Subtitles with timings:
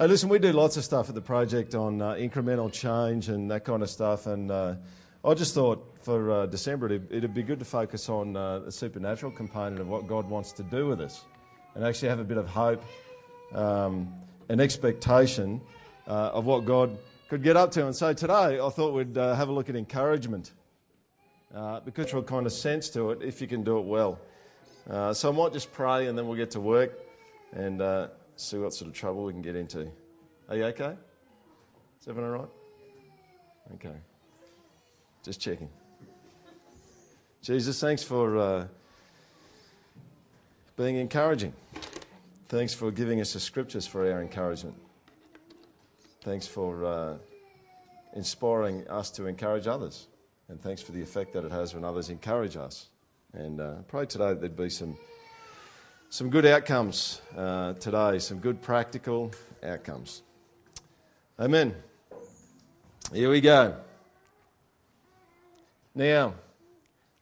[0.00, 3.50] Hey, listen, we do lots of stuff at the project on uh, incremental change and
[3.50, 4.76] that kind of stuff, and uh,
[5.24, 8.70] I just thought for uh, December it'd, it'd, be good to focus on uh, the
[8.70, 11.24] supernatural component of what God wants to do with us
[11.74, 12.84] and actually have a bit of hope
[13.52, 14.14] um,
[14.48, 15.60] and expectation
[16.06, 16.96] uh, of what God
[17.28, 17.84] could get up to.
[17.84, 20.52] And so today I thought we'd uh, have a look at encouragement
[21.84, 24.20] because a kind of sense to it if you can do it well.
[25.12, 26.96] So I might just pray and then we'll get to work
[27.52, 27.82] and
[28.38, 29.90] see what sort of trouble we can get into.
[30.48, 30.96] Are you okay?
[32.00, 32.48] Is everyone all right?
[33.74, 33.96] Okay.
[35.22, 35.68] Just checking.
[37.42, 38.66] Jesus, thanks for uh,
[40.76, 41.52] being encouraging.
[42.48, 44.76] Thanks for giving us the scriptures for our encouragement.
[46.22, 47.16] Thanks for uh,
[48.14, 50.06] inspiring us to encourage others.
[50.48, 52.88] And thanks for the effect that it has when others encourage us.
[53.34, 54.96] And uh, pray today that there'd be some,
[56.10, 59.30] some good outcomes uh, today, some good practical
[59.62, 60.22] outcomes.
[61.38, 61.74] Amen.
[63.12, 63.76] Here we go.
[65.94, 66.34] Now,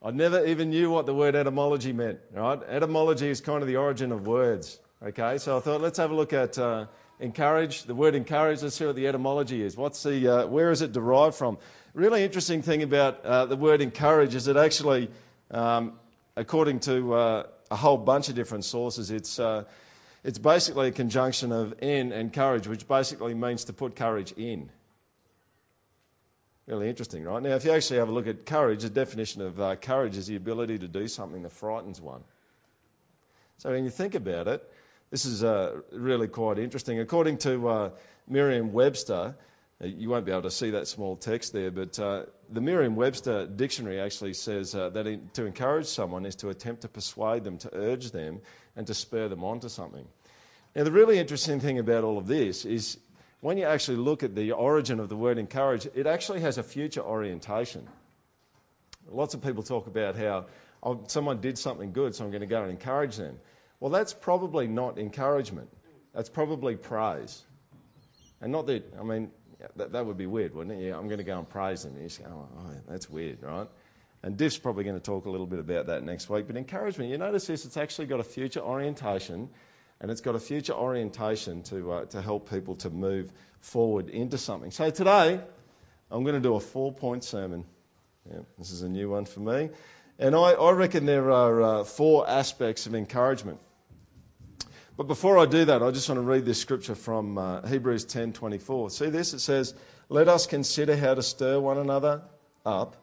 [0.03, 2.62] I never even knew what the word etymology meant, right?
[2.69, 5.39] Etymology is kind of the origin of words, okay?
[5.39, 6.87] So I thought let's have a look at uh,
[7.19, 9.77] encourage, the word encourage, let's see what the etymology is.
[9.77, 11.59] What's the, uh, where is it derived from?
[11.95, 15.11] Really interesting thing about uh, the word encourage is it actually,
[15.50, 15.95] um,
[16.37, 19.64] according to uh, a whole bunch of different sources, it's, uh,
[20.25, 24.70] it's basically a conjunction of in and courage, which basically means to put courage in.
[26.67, 27.41] Really interesting, right?
[27.41, 30.27] Now, if you actually have a look at courage, the definition of uh, courage is
[30.27, 32.25] the ability to do something that frightens one.
[33.59, 34.69] So when you think about it,
[35.11, 36.98] this is uh, really quite interesting.
[36.98, 37.91] According to uh,
[38.27, 39.37] Merriam Webster,
[39.81, 43.47] you won't be able to see that small text there, but uh, the Merriam Webster
[43.47, 47.59] dictionary actually says uh, that in, to encourage someone is to attempt to persuade them,
[47.59, 48.41] to urge them,
[48.75, 50.07] and to spur them on to something.
[50.75, 52.99] Now, the really interesting thing about all of this is
[53.41, 56.63] when you actually look at the origin of the word encourage, it actually has a
[56.63, 57.87] future orientation.
[59.11, 60.47] Lots of people talk about how
[60.83, 63.39] oh, someone did something good, so I'm going to go and encourage them.
[63.81, 65.69] Well, that's probably not encouragement.
[66.15, 67.43] That's probably praise.
[68.41, 69.31] And not that, I mean,
[69.77, 70.87] that, that would be weird, wouldn't it?
[70.87, 71.94] Yeah, I'm going to go and praise them.
[71.94, 73.67] And you say, oh, oh, that's weird, right?
[74.22, 76.47] And Diff's probably going to talk a little bit about that next week.
[76.47, 79.49] But encouragement, you notice this, it's actually got a future orientation
[80.00, 84.37] and it's got a future orientation to, uh, to help people to move forward into
[84.37, 84.71] something.
[84.71, 85.41] So today,
[86.11, 87.65] I'm going to do a four point sermon.
[88.31, 89.71] Yeah, this is a new one for me.
[90.19, 93.59] And I, I reckon there are uh, four aspects of encouragement.
[94.97, 98.07] But before I do that, I just want to read this scripture from uh, Hebrews
[98.07, 98.91] 10:24.
[98.91, 99.34] See this?
[99.34, 99.75] It says,
[100.09, 102.23] "Let us consider how to stir one another
[102.65, 102.97] up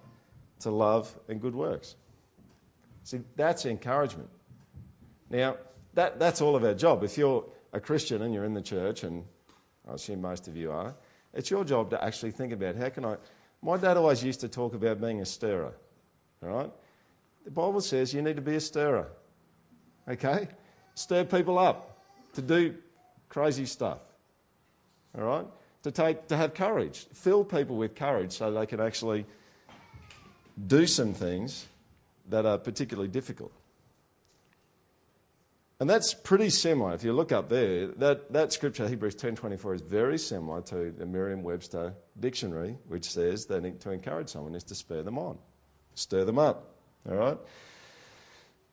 [0.62, 1.96] to love and good works."
[3.04, 4.30] See, that's encouragement.
[5.30, 5.58] Now,
[5.94, 7.04] that, that's all of our job.
[7.04, 9.24] If you're a Christian and you're in the church, and
[9.88, 10.96] I assume most of you are,
[11.34, 13.18] it's your job to actually think about how can I.
[13.62, 15.74] My dad always used to talk about being a stirrer,
[16.42, 16.72] all right?
[17.46, 19.10] The Bible says you need to be a stirrer.
[20.08, 20.48] Okay?
[20.96, 21.98] Stir people up
[22.34, 22.76] to do
[23.30, 24.00] crazy stuff.
[25.18, 25.46] All right?
[25.84, 27.06] To, take, to have courage.
[27.14, 29.26] Fill people with courage so they can actually
[30.68, 31.66] do some things
[32.30, 33.52] that are particularly difficult.
[35.80, 36.94] And that's pretty similar.
[36.94, 41.06] If you look up there, that, that scripture, Hebrews 10.24, is very similar to the
[41.06, 45.38] Merriam-Webster dictionary, which says that to encourage someone is to spur them on,
[45.96, 46.76] stir them up.
[47.10, 47.38] All right?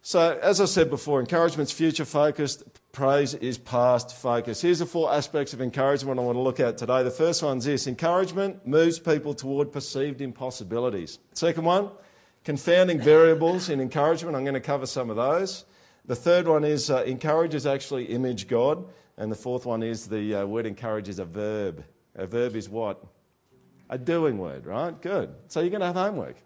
[0.02, 4.62] So, as I said before, encouragement's future focused, praise is past focused.
[4.62, 7.02] Here's the four aspects of encouragement I want to look at today.
[7.02, 11.18] The first one's this encouragement moves people toward perceived impossibilities.
[11.34, 11.90] Second one,
[12.44, 14.36] confounding variables in encouragement.
[14.36, 15.66] I'm going to cover some of those.
[16.06, 18.86] The third one is uh, encourages actually image God.
[19.18, 21.84] And the fourth one is the uh, word encourage is a verb.
[22.14, 23.04] A verb is what?
[23.90, 24.98] A doing word, right?
[25.02, 25.34] Good.
[25.48, 26.36] So you're going to have homework.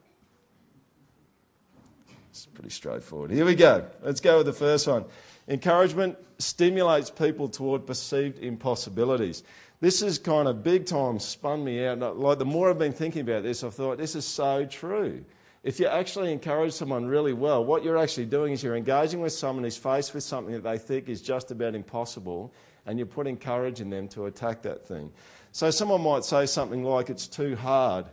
[2.35, 3.31] It's pretty straightforward.
[3.31, 3.87] Here we go.
[4.03, 5.05] Let's go with the first one.
[5.47, 9.45] Encouragement stimulates people toward perceived impossibilities.
[9.79, 12.01] This is kind of big time spun me out.
[12.19, 15.25] Like the more I've been thinking about this, I've thought this is so true.
[15.63, 19.33] If you actually encourage someone really well, what you're actually doing is you're engaging with
[19.33, 22.53] someone who's faced with something that they think is just about impossible,
[22.85, 25.13] and you're putting courage in them to attack that thing.
[25.53, 28.07] So someone might say something like, It's too hard,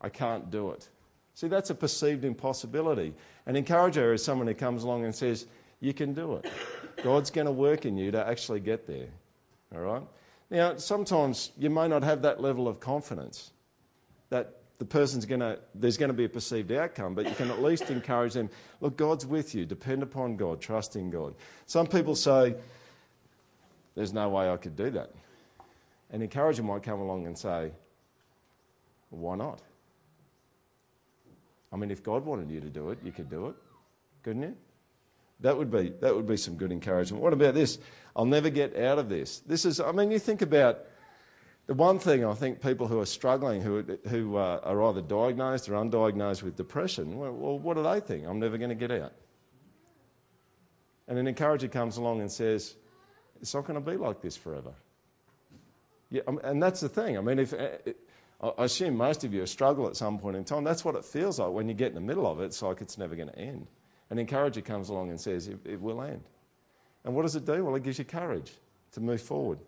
[0.00, 0.88] I can't do it.
[1.38, 3.14] See, that's a perceived impossibility.
[3.46, 5.46] An encourager is someone who comes along and says,
[5.78, 6.50] You can do it.
[7.04, 9.06] God's going to work in you to actually get there.
[9.72, 10.02] All right?
[10.50, 13.52] Now, sometimes you may not have that level of confidence
[14.30, 17.52] that the person's going to, there's going to be a perceived outcome, but you can
[17.52, 18.50] at least encourage them
[18.80, 21.36] look, God's with you, depend upon God, trust in God.
[21.66, 22.56] Some people say,
[23.94, 25.12] There's no way I could do that.
[26.10, 27.70] An encourager might come along and say,
[29.10, 29.60] Why not?
[31.72, 33.54] I mean, if God wanted you to do it, you could do it,
[34.22, 34.56] couldn't you?
[35.40, 37.22] That would be, that would be some good encouragement.
[37.22, 37.78] What about this?
[38.16, 39.40] I'll never get out of this.
[39.40, 40.80] This is, I mean, you think about
[41.66, 45.68] the one thing I think people who are struggling, who, who uh, are either diagnosed
[45.68, 48.26] or undiagnosed with depression, well, well, what do they think?
[48.26, 49.12] I'm never going to get out.
[51.06, 52.74] And an encourager comes along and says,
[53.40, 54.72] It's not going to be like this forever.
[56.10, 57.18] Yeah, and that's the thing.
[57.18, 57.68] I mean, if, uh,
[58.40, 60.62] I assume most of you struggle at some point in time.
[60.62, 62.44] That's what it feels like when you get in the middle of it.
[62.44, 63.66] It's like it's never going to end.
[64.10, 66.22] An encourager comes along and says, It, it will end.
[67.04, 67.64] And what does it do?
[67.64, 68.52] Well, it gives you courage
[68.92, 69.58] to move forward.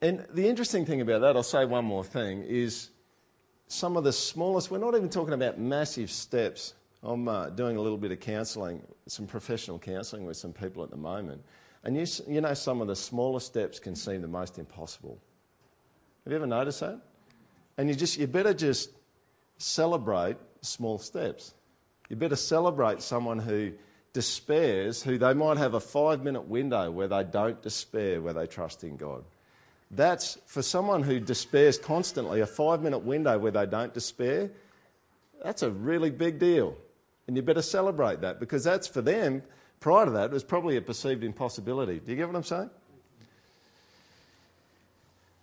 [0.00, 2.90] And the interesting thing about that, I'll say one more thing, is
[3.68, 6.74] some of the smallest, we're not even talking about massive steps.
[7.02, 10.90] I'm uh, doing a little bit of counselling, some professional counselling with some people at
[10.90, 11.42] the moment.
[11.84, 15.18] And you, you know, some of the smallest steps can seem the most impossible.
[16.24, 17.00] Have you ever noticed that?
[17.76, 18.90] And you just, you better just
[19.58, 21.54] celebrate small steps.
[22.08, 23.72] You better celebrate someone who
[24.12, 28.46] despairs, who they might have a five minute window where they don't despair, where they
[28.46, 29.24] trust in God.
[29.90, 34.50] That's for someone who despairs constantly, a five minute window where they don't despair,
[35.42, 36.76] that's a really big deal.
[37.26, 39.42] And you better celebrate that because that's for them,
[39.80, 42.00] prior to that, it was probably a perceived impossibility.
[42.00, 42.70] Do you get what I'm saying?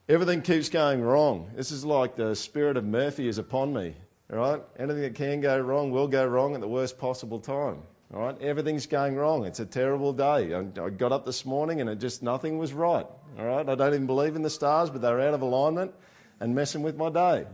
[0.10, 1.52] Everything keeps going wrong.
[1.56, 3.96] This is like the spirit of Murphy is upon me.
[4.32, 4.62] All right?
[4.78, 7.84] Anything that can go wrong will go wrong at the worst possible time.
[8.14, 8.42] All right?
[8.42, 9.46] Everything's going wrong.
[9.46, 10.54] It's a terrible day.
[10.54, 13.06] I, got up this morning and it just nothing was right.
[13.38, 13.68] All right?
[13.68, 15.94] I don't even believe in the stars, but they're out of alignment
[16.40, 17.46] and messing with my day.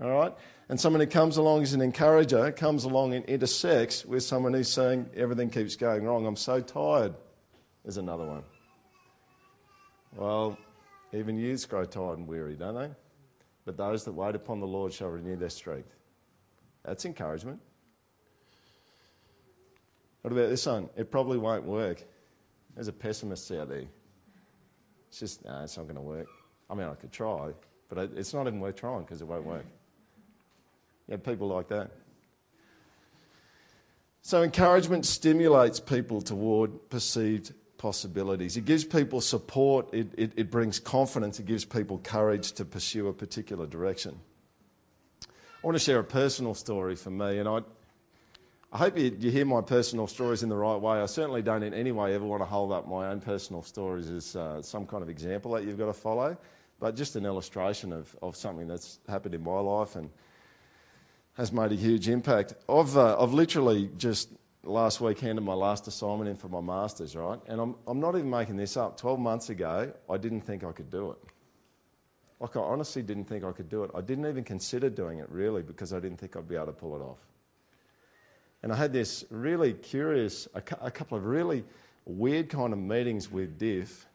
[0.00, 0.34] All right?
[0.68, 4.70] And someone who comes along as an encourager comes along and intersects with someone who's
[4.70, 6.26] saying everything keeps going wrong.
[6.26, 7.14] I'm so tired.
[7.84, 8.42] There's another one.
[10.16, 10.58] Well,
[11.16, 12.90] even youths grow tired and weary, don't they?
[13.64, 15.94] But those that wait upon the Lord shall renew their strength.
[16.84, 17.60] That's encouragement.
[20.22, 20.88] What about this one?
[20.96, 22.02] It probably won't work.
[22.74, 23.84] There's a pessimist out there.
[25.08, 26.28] It's just, no, it's not going to work.
[26.68, 27.52] I mean, I could try,
[27.88, 29.64] but it's not even worth trying because it won't work.
[31.08, 31.90] You have people like that.
[34.22, 37.52] So, encouragement stimulates people toward perceived
[37.86, 38.56] possibilities.
[38.56, 43.06] It gives people support, it, it, it, brings confidence, it gives people courage to pursue
[43.06, 44.18] a particular direction.
[45.22, 45.28] I
[45.62, 47.60] want to share a personal story for me, and I,
[48.72, 50.98] I hope you, you, hear my personal stories in the right way.
[50.98, 54.10] I certainly don't in any way ever want to hold up my own personal stories
[54.10, 56.36] as uh, some kind of example that you've got to follow,
[56.80, 60.10] but just an illustration of, of something that's happened in my life and
[61.34, 62.54] has made a huge impact.
[62.68, 64.30] I've, uh, I've literally just
[64.66, 67.38] last week handed my last assignment in for my master's, right?
[67.48, 68.98] And I'm, I'm not even making this up.
[68.98, 71.18] 12 months ago, I didn't think I could do it.
[72.40, 73.90] Like, I honestly didn't think I could do it.
[73.94, 76.72] I didn't even consider doing it, really, because I didn't think I'd be able to
[76.72, 77.18] pull it off.
[78.62, 81.64] And I had this really curious, a, a couple of really
[82.04, 84.06] weird kind of meetings with Diff.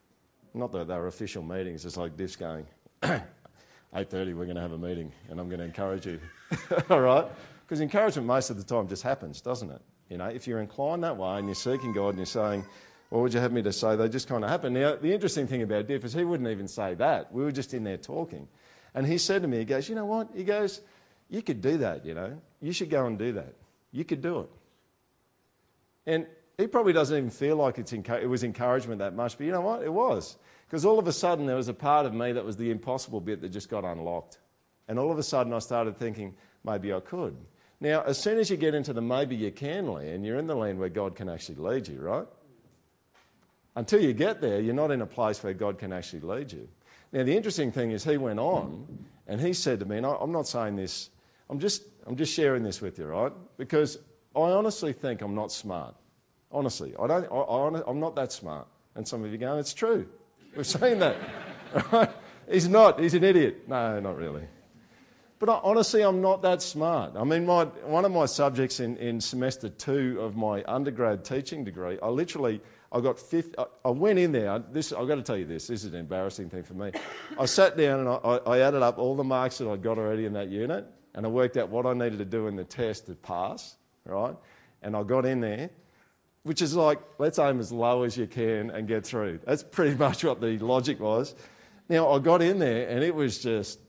[0.54, 2.68] Not that they were official meetings, it's like Diff's going,
[3.02, 6.20] 8.30, we're going to have a meeting, and I'm going to encourage you.
[6.90, 7.26] All right?
[7.62, 9.82] Because encouragement most of the time just happens, doesn't it?
[10.12, 12.66] You know, if you're inclined that way and you're seeking God and you're saying,
[13.10, 13.96] what would you have me to say?
[13.96, 14.74] They just kind of happen.
[14.74, 17.32] Now, the interesting thing about Diff is he wouldn't even say that.
[17.34, 18.50] We were just in there talking.
[18.94, 20.28] And he said to me, he goes, you know what?
[20.36, 20.82] He goes,
[21.30, 22.38] you could do that, you know.
[22.60, 23.56] You should go and do that.
[23.94, 24.50] You could do it.
[26.06, 26.28] And
[26.58, 29.62] he probably doesn't even feel like it's it was encouragement that much, but you know
[29.62, 29.82] what?
[29.82, 30.36] It was.
[30.68, 33.22] Because all of a sudden there was a part of me that was the impossible
[33.22, 34.40] bit that just got unlocked.
[34.90, 37.38] And all of a sudden I started thinking, maybe I could.
[37.82, 40.56] Now, as soon as you get into the maybe you can land, you're in the
[40.56, 42.28] land where God can actually lead you, right?
[43.76, 46.70] Until you get there, you're not in a place where God can actually lead you.
[47.12, 50.32] Now, the interesting thing is, he went on and he said to me, and I'm
[50.32, 51.10] not saying this,
[51.50, 53.34] I'm just, I'm just sharing this with you, right?
[53.58, 53.98] Because
[54.36, 55.96] I honestly think I'm not smart.
[56.52, 58.68] Honestly, I don't, I, am not that smart.
[58.96, 60.08] And some of you going, it's true.
[60.56, 61.18] We've seen that.
[61.94, 62.10] Right?
[62.52, 63.70] He's not, he's an idiot.
[63.70, 64.44] No, not really.
[65.42, 67.14] But I, honestly, I'm not that smart.
[67.16, 71.64] I mean, my, one of my subjects in, in semester two of my undergrad teaching
[71.64, 75.24] degree, I literally, I got fifth, I, I went in there, this, I've got to
[75.24, 76.92] tell you this, this is an embarrassing thing for me.
[77.40, 80.26] I sat down and I, I added up all the marks that I'd got already
[80.26, 83.08] in that unit, and I worked out what I needed to do in the test
[83.08, 84.36] to pass, right?
[84.84, 85.72] And I got in there,
[86.44, 89.40] which is like, let's aim as low as you can and get through.
[89.44, 91.34] That's pretty much what the logic was.
[91.90, 93.80] Now, I got in there and it was just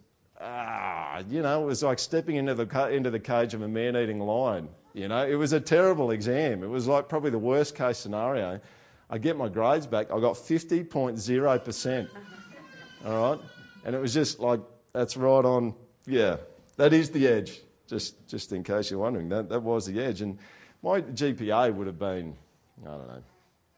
[0.42, 3.96] ah, you know, it was like stepping into the, into the cage of a man
[3.96, 4.68] eating lion.
[4.94, 6.62] You know, it was a terrible exam.
[6.62, 8.60] It was like probably the worst case scenario.
[9.08, 10.10] I get my grades back.
[10.10, 12.08] I got 50.0%.
[13.06, 13.44] All right?
[13.84, 14.60] And it was just like,
[14.92, 15.74] that's right on,
[16.06, 16.36] yeah,
[16.76, 17.60] that is the edge.
[17.86, 20.22] Just, just in case you're wondering, that, that was the edge.
[20.22, 20.38] And
[20.82, 22.36] my GPA would have been,
[22.84, 23.22] I don't know,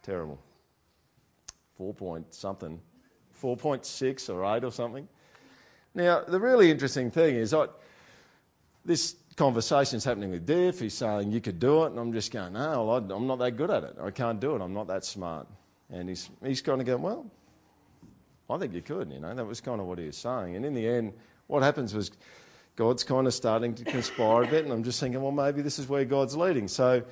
[0.02, 0.38] terrible.
[1.76, 2.80] Four point something,
[3.40, 5.08] 4.6 or 8 or something.
[5.94, 7.66] Now, the really interesting thing is, I,
[8.84, 10.80] this conversation's happening with Diff.
[10.80, 11.92] He's saying, You could do it.
[11.92, 13.96] And I'm just going, No, I'm not that good at it.
[14.02, 14.60] I can't do it.
[14.60, 15.46] I'm not that smart.
[15.90, 17.26] And he's, he's kind of going, Well,
[18.50, 19.34] I think you could, you know.
[19.34, 20.56] That was kind of what he was saying.
[20.56, 21.12] And in the end,
[21.46, 22.10] what happens was
[22.76, 24.64] God's kind of starting to conspire a bit.
[24.64, 26.66] And I'm just thinking, Well, maybe this is where God's leading.
[26.66, 27.04] So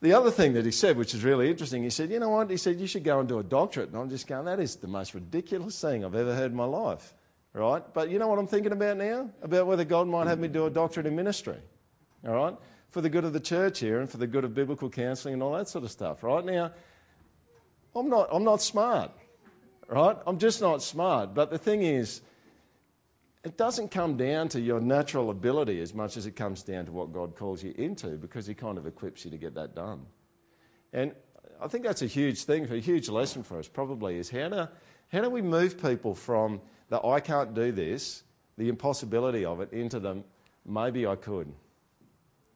[0.00, 2.50] the other thing that he said, which is really interesting, he said, You know what?
[2.50, 3.90] He said, You should go and do a doctorate.
[3.90, 6.64] And I'm just going, That is the most ridiculous thing I've ever heard in my
[6.64, 7.14] life
[7.52, 7.82] right?
[7.92, 9.30] But you know what I'm thinking about now?
[9.42, 11.56] About whether God might have me do a doctorate in ministry,
[12.26, 12.56] all right?
[12.88, 15.42] For the good of the church here and for the good of biblical counselling and
[15.42, 16.44] all that sort of stuff, right?
[16.44, 16.72] Now,
[17.94, 19.10] I'm not, I'm not smart,
[19.88, 20.16] right?
[20.26, 21.34] I'm just not smart.
[21.34, 22.22] But the thing is,
[23.42, 26.92] it doesn't come down to your natural ability as much as it comes down to
[26.92, 30.04] what God calls you into because He kind of equips you to get that done.
[30.92, 31.14] And
[31.60, 34.68] I think that's a huge thing, a huge lesson for us probably is how do,
[35.12, 38.24] how do we move people from that I can't do this,
[38.58, 40.24] the impossibility of it, into them,
[40.66, 41.50] maybe I could.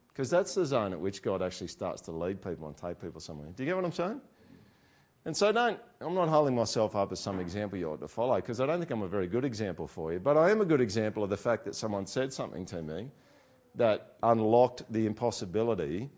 [0.09, 3.21] Because that's the zone at which God actually starts to lead people and take people
[3.21, 3.49] somewhere.
[3.57, 4.21] Do you get what I'm saying?
[5.25, 8.37] And so don't, I'm not holding myself up as some example you ought to follow
[8.37, 10.21] because I don't think I'm a very good example for you.
[10.21, 13.11] But I am a good example of the fact that someone said something to me
[13.77, 16.11] that unlocked the impossibility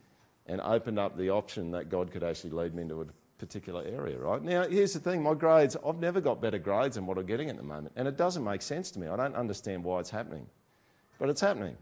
[0.46, 3.06] and opened up the option that God could actually lead me into a
[3.38, 4.42] particular area, right?
[4.42, 7.50] Now, here's the thing my grades, I've never got better grades than what I'm getting
[7.50, 7.92] at the moment.
[7.96, 9.08] And it doesn't make sense to me.
[9.08, 10.46] I don't understand why it's happening.
[11.18, 11.76] But it's happening.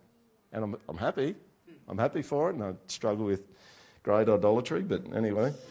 [0.53, 1.35] And I'm, I'm happy.
[1.89, 2.55] I'm happy for it.
[2.55, 3.43] And I struggle with
[4.03, 5.53] grade idolatry, but anyway.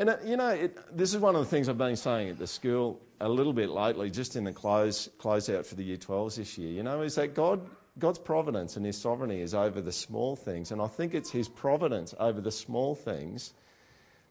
[0.00, 2.38] And, uh, you know, it, this is one of the things I've been saying at
[2.38, 5.96] the school a little bit lately, just in the close, close out for the Year
[5.96, 7.68] 12s this year, you know, is that God
[7.98, 10.72] God's providence and His sovereignty is over the small things.
[10.72, 13.54] And I think it's His providence over the small things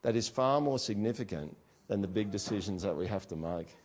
[0.02, 1.56] that is far more significant
[1.88, 3.76] than the big decisions that we have to make.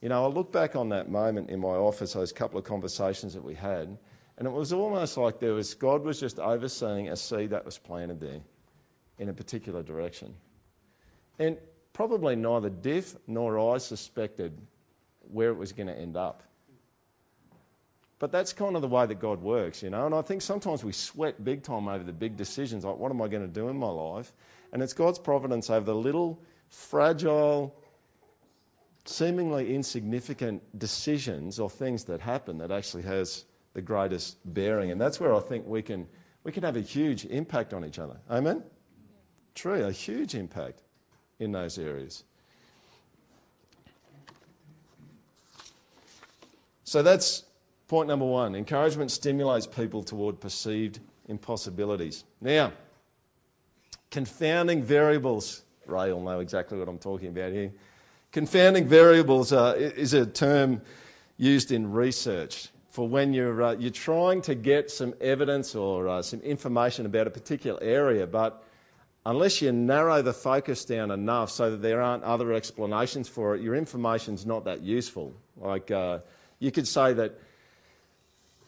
[0.00, 3.34] You know, I look back on that moment in my office, those couple of conversations
[3.34, 3.98] that we had,
[4.38, 7.76] and it was almost like there was God was just overseeing a seed that was
[7.76, 8.40] planted there
[9.18, 10.34] in a particular direction.
[11.38, 11.58] And
[11.92, 14.58] probably neither Diff nor I suspected
[15.30, 16.42] where it was going to end up.
[18.20, 20.04] But that's kind of the way that God works, you know.
[20.04, 23.20] And I think sometimes we sweat big time over the big decisions, like what am
[23.20, 24.34] I going to do in my life?
[24.72, 27.74] And it's God's providence over the little, fragile,
[29.06, 34.90] seemingly insignificant decisions or things that happen that actually has the greatest bearing.
[34.90, 36.06] And that's where I think we can,
[36.44, 38.18] we can have a huge impact on each other.
[38.30, 38.62] Amen?
[39.54, 40.82] True, a huge impact
[41.38, 42.24] in those areas.
[46.84, 47.44] So that's
[47.90, 52.22] Point number one encouragement stimulates people toward perceived impossibilities.
[52.40, 52.72] Now,
[54.12, 55.64] confounding variables.
[55.86, 57.72] Ray will know exactly what I'm talking about here.
[58.30, 60.82] Confounding variables uh, is a term
[61.36, 66.22] used in research for when you're, uh, you're trying to get some evidence or uh,
[66.22, 68.62] some information about a particular area, but
[69.26, 73.62] unless you narrow the focus down enough so that there aren't other explanations for it,
[73.62, 75.34] your information's not that useful.
[75.56, 76.20] Like uh,
[76.60, 77.36] you could say that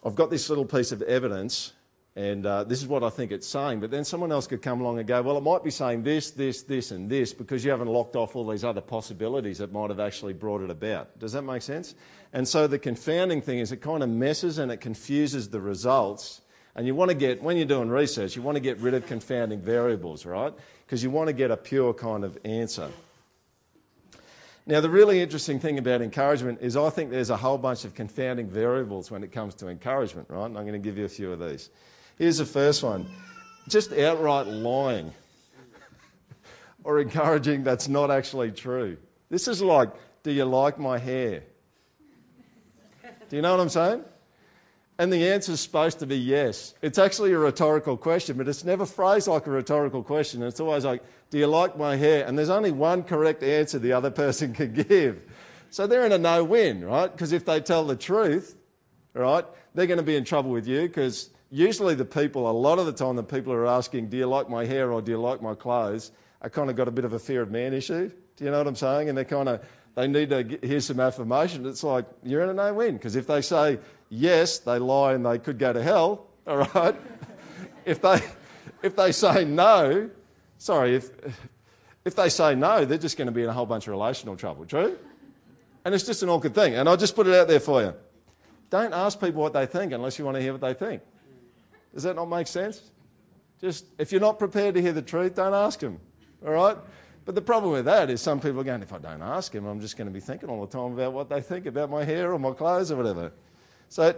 [0.05, 1.73] I've got this little piece of evidence,
[2.17, 3.79] and uh, this is what I think it's saying.
[3.79, 6.33] But then someone else could come along and go, well, it might be saying this,
[6.33, 9.91] this, this, and this because you haven't locked off all these other possibilities that might
[9.91, 11.19] have actually brought it about.
[11.21, 11.95] Does that make sense?
[12.33, 16.41] And so the confounding thing is it kind of messes and it confuses the results.
[16.75, 19.07] And you want to get, when you're doing research, you want to get rid of
[19.07, 20.53] confounding variables, right?
[20.85, 22.91] Because you want to get a pure kind of answer.
[24.65, 27.95] Now, the really interesting thing about encouragement is I think there's a whole bunch of
[27.95, 30.47] confounding variables when it comes to encouragement, right?
[30.47, 31.71] And I'm going to give you a few of these.
[32.17, 33.07] Here's the first one
[33.69, 35.13] just outright lying
[36.85, 38.97] or encouraging that's not actually true.
[39.31, 39.91] This is like,
[40.23, 41.43] do you like my hair?
[43.29, 44.05] Do you know what I'm saying?
[45.03, 46.75] And the answer is supposed to be yes.
[46.81, 50.45] It's actually a rhetorical question, but it's never phrased like a rhetorical question.
[50.45, 52.25] It's always like, Do you like my hair?
[52.25, 55.25] And there's only one correct answer the other person can give.
[55.71, 57.11] So they're in a no win, right?
[57.11, 58.55] Because if they tell the truth,
[59.13, 59.45] right,
[59.75, 62.87] they're going to be in trouble with you because usually the people, a lot of
[62.87, 65.21] the time, the people who are asking, Do you like my hair or do you
[65.21, 68.09] like my clothes, are kind of got a bit of a fear of man issue.
[68.37, 69.09] Do you know what I'm saying?
[69.09, 69.65] And they're kind of,
[69.97, 71.67] they need to hear some affirmation.
[71.67, 73.81] It's like, you're in a no win because if they say,
[74.13, 76.95] yes, they lie and they could go to hell, all right?
[77.85, 78.21] if, they,
[78.83, 80.11] if they say no,
[80.59, 81.11] sorry, if,
[82.05, 84.37] if they say no, they're just going to be in a whole bunch of relational
[84.37, 84.67] trouble.
[84.67, 84.99] True?
[85.85, 86.75] And it's just an awkward thing.
[86.75, 87.95] And I'll just put it out there for you.
[88.71, 91.03] Don't ask people what they think unless you want to hear what they think.
[91.95, 92.83] Does that not make sense?
[93.61, 95.99] Just if you're not prepared to hear the truth, don't ask them.
[96.45, 96.77] All right?
[97.25, 99.67] But the problem with that is some people are going, if I don't ask him,
[99.67, 102.05] I'm just going to be thinking all the time about what they think about my
[102.05, 103.33] hair or my clothes or whatever.
[103.93, 104.17] So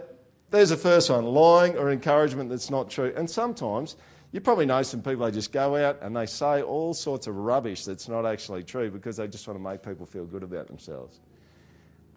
[0.51, 3.11] there's the first one lying or encouragement that's not true.
[3.13, 3.97] And sometimes
[4.31, 7.35] you probably know some people, they just go out and they say all sorts of
[7.35, 10.67] rubbish that's not actually true because they just want to make people feel good about
[10.67, 11.19] themselves.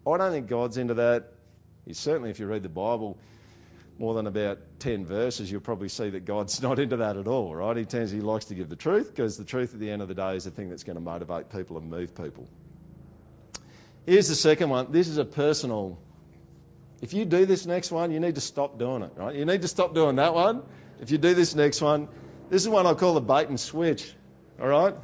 [0.06, 1.32] I don't think God's into that.
[1.90, 3.18] certainly, if you read the Bible
[3.98, 7.56] more than about 10 verses, you'll probably see that God's not into that at all,
[7.56, 7.76] right?
[7.76, 10.06] He tends, he likes to give the truth because the truth at the end of
[10.06, 12.48] the day is the thing that's going to motivate people and move people.
[14.06, 14.92] Here's the second one.
[14.92, 15.98] This is a personal.
[17.00, 19.34] If you do this next one, you need to stop doing it, right?
[19.34, 20.62] You need to stop doing that one
[21.00, 22.08] if you do this next one,
[22.50, 24.14] this is one I call the bait and switch.
[24.60, 24.94] All right?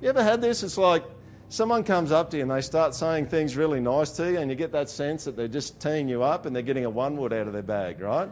[0.00, 0.62] You ever had this?
[0.62, 1.04] It's like
[1.48, 4.50] someone comes up to you and they start saying things really nice to you, and
[4.50, 7.16] you get that sense that they're just teeing you up and they're getting a one
[7.16, 8.28] wood out of their bag, right?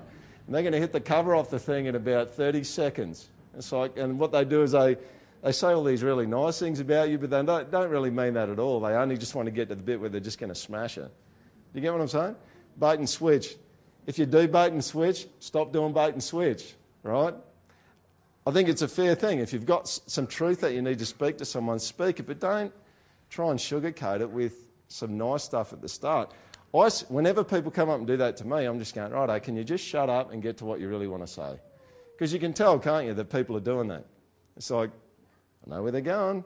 [0.47, 3.29] And they're going to hit the cover off the thing in about 30 seconds.
[3.57, 4.99] It's like, and what they do is they,
[5.43, 8.35] they say all these really nice things about you, but they don't, don't really mean
[8.35, 8.81] that at all.
[8.81, 10.99] They only just want to get to the bit where they're just going to smash
[10.99, 11.11] it.
[11.73, 12.37] Do you get what I'm saying?
[12.79, 13.57] Bait and switch.
[14.07, 17.35] If you do bait and switch, stop doing bait and switch, right?
[18.47, 19.39] I think it's a fair thing.
[19.39, 22.41] If you've got some truth that you need to speak to someone, speak it, but
[22.41, 22.73] don't
[23.31, 26.33] try and sugarcoat it with some nice stuff at the start.
[26.75, 29.57] I, whenever people come up and do that to me, I'm just going, right, can
[29.57, 31.59] you just shut up and get to what you really want to say?
[32.13, 34.05] Because you can tell, can't you, that people are doing that.
[34.57, 34.91] It's like,
[35.67, 36.45] I know where they're going,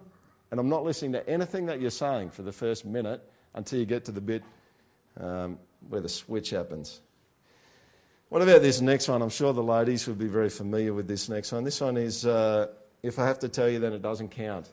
[0.50, 3.22] and I'm not listening to anything that you're saying for the first minute
[3.54, 4.42] until you get to the bit
[5.20, 5.58] um,
[5.88, 7.00] where the switch happens.
[8.28, 9.22] What about this next one?
[9.22, 11.64] I'm sure the ladies would be very familiar with this next one.
[11.64, 12.66] This one is uh,
[13.02, 14.68] if I have to tell you, then it doesn't count.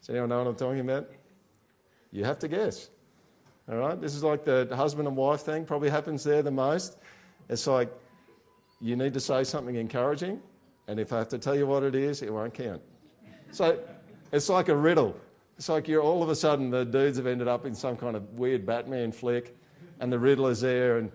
[0.00, 1.08] Does anyone know what I'm talking about?
[2.12, 2.90] You have to guess.
[3.70, 4.00] All right?
[4.00, 6.98] This is like the husband and wife thing, probably happens there the most.
[7.48, 7.90] It's like
[8.80, 10.40] you need to say something encouraging,
[10.88, 12.82] and if I have to tell you what it is, it won't count.
[13.50, 13.78] So
[14.32, 15.16] it's like a riddle.
[15.56, 18.16] It's like you're all of a sudden the dudes have ended up in some kind
[18.16, 19.56] of weird Batman flick,
[20.00, 21.12] and the riddler's there, and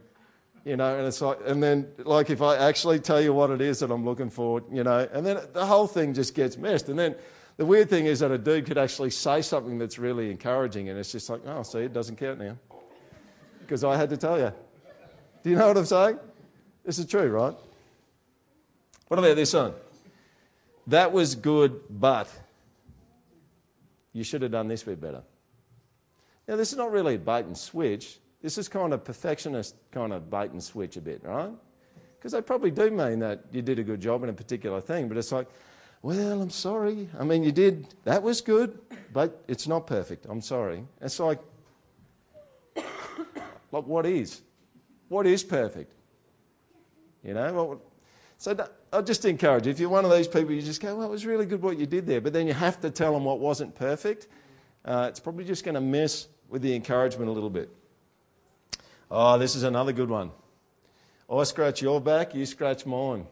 [0.65, 3.62] you know, and it's like, and then like if I actually tell you what it
[3.62, 6.89] is that I'm looking for, you know, and then the whole thing just gets messed.
[6.89, 7.15] And then
[7.58, 10.97] the weird thing is that a dude could actually say something that's really encouraging, and
[10.97, 12.58] it's just like, oh, see, it doesn't count now
[13.60, 14.52] because I had to tell you.
[15.43, 16.19] Do you know what I'm saying?
[16.84, 17.56] This is true, right?
[19.08, 19.73] What about this one?
[20.88, 22.30] That was good, but
[24.13, 25.24] you should have done this bit better.
[26.48, 28.19] Now, this is not really a bait and switch.
[28.41, 31.52] This is kind of perfectionist kind of bait and switch a bit, right?
[32.17, 35.08] Because they probably do mean that you did a good job in a particular thing,
[35.08, 35.48] but it's like,
[36.02, 37.10] well, I'm sorry.
[37.19, 38.80] I mean, you did, that was good,
[39.13, 40.26] but it's not perfect.
[40.30, 40.86] I'm sorry.
[41.02, 41.39] It's like,
[42.76, 44.41] like what is?
[45.10, 45.93] What is perfect?
[47.24, 47.82] You know?
[48.39, 48.56] So
[48.93, 51.12] I just encourage you, if you're one of these people, you just go, well, it
[51.12, 53.41] was really good what you did there, but then you have to tell them what
[53.41, 54.28] wasn't perfect.
[54.86, 57.69] Uh, it's probably just going to mess with the encouragement a little bit.
[59.12, 60.32] Oh, this is another good one.
[61.30, 63.28] I scratch your back, you scratch mine.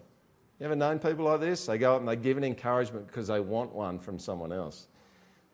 [0.60, 1.68] You ever known people like this?
[1.68, 4.88] They go up and they give an encouragement because they want one from someone else.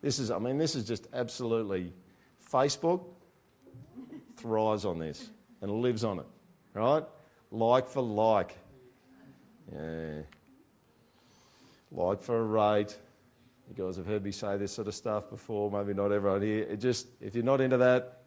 [0.02, 1.94] This is, I mean, this is just absolutely.
[2.52, 3.04] Facebook
[4.36, 5.30] thrives on this
[5.62, 6.26] and lives on it,
[6.74, 7.04] right?
[7.52, 8.58] Like for like.
[9.72, 10.22] Yeah.
[11.92, 12.98] Like for a rate.
[13.70, 16.64] You guys have heard me say this sort of stuff before, maybe not everyone here.
[16.64, 18.24] It just, if you're not into that,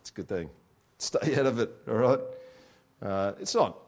[0.00, 0.50] it's a good thing.
[0.98, 2.20] Stay out of it, all right?
[3.00, 3.78] Uh, it's not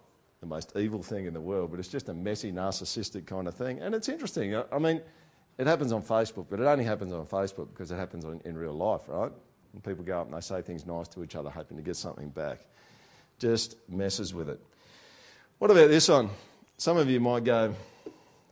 [0.41, 3.55] the most evil thing in the world, but it's just a messy, narcissistic kind of
[3.55, 3.81] thing.
[3.81, 4.55] And it's interesting.
[4.57, 5.01] I, mean,
[5.59, 8.57] it happens on Facebook, but it only happens on Facebook because it happens on, in
[8.57, 9.33] real life, right?
[9.73, 11.97] And people go up and they say things nice to each other, hoping to get
[11.97, 12.61] something back.
[13.39, 14.61] Just messes with it.
[15.59, 16.31] What about this one?
[16.77, 17.75] Some of you might go,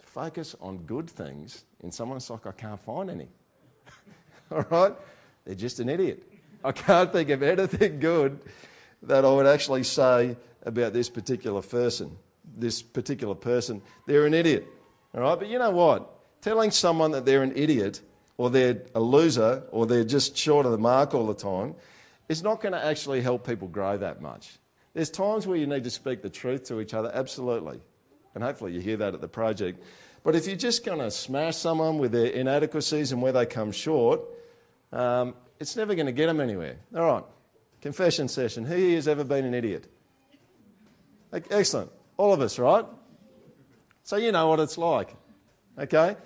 [0.03, 3.29] focus on good things and someone's like, I can't find any.
[4.51, 4.93] All right?
[5.45, 6.23] They're just an idiot.
[6.65, 8.41] I can't think of anything good
[9.03, 12.17] that I would actually say about this particular person.
[12.57, 14.67] This particular person, they're an idiot.
[15.15, 16.11] All right, but you know what?
[16.43, 18.01] Telling someone that they're an idiot
[18.37, 21.75] or they're a loser or they're just short of the mark all the time
[22.29, 24.59] is not going to actually help people grow that much.
[24.95, 27.81] There's times where you need to speak the truth to each other, absolutely.
[28.35, 29.83] And hopefully you hear that at the project.
[30.23, 33.73] But if you're just going to smash someone with their inadequacies and where they come
[33.73, 34.21] short,
[34.93, 36.77] um, it's never going to get them anywhere.
[36.95, 37.25] All right,
[37.81, 38.65] confession session.
[38.65, 39.87] Who here has ever been an idiot?
[41.33, 41.91] Excellent.
[42.17, 42.85] All of us, right?
[44.03, 45.15] So you know what it's like.
[45.79, 46.17] Okay?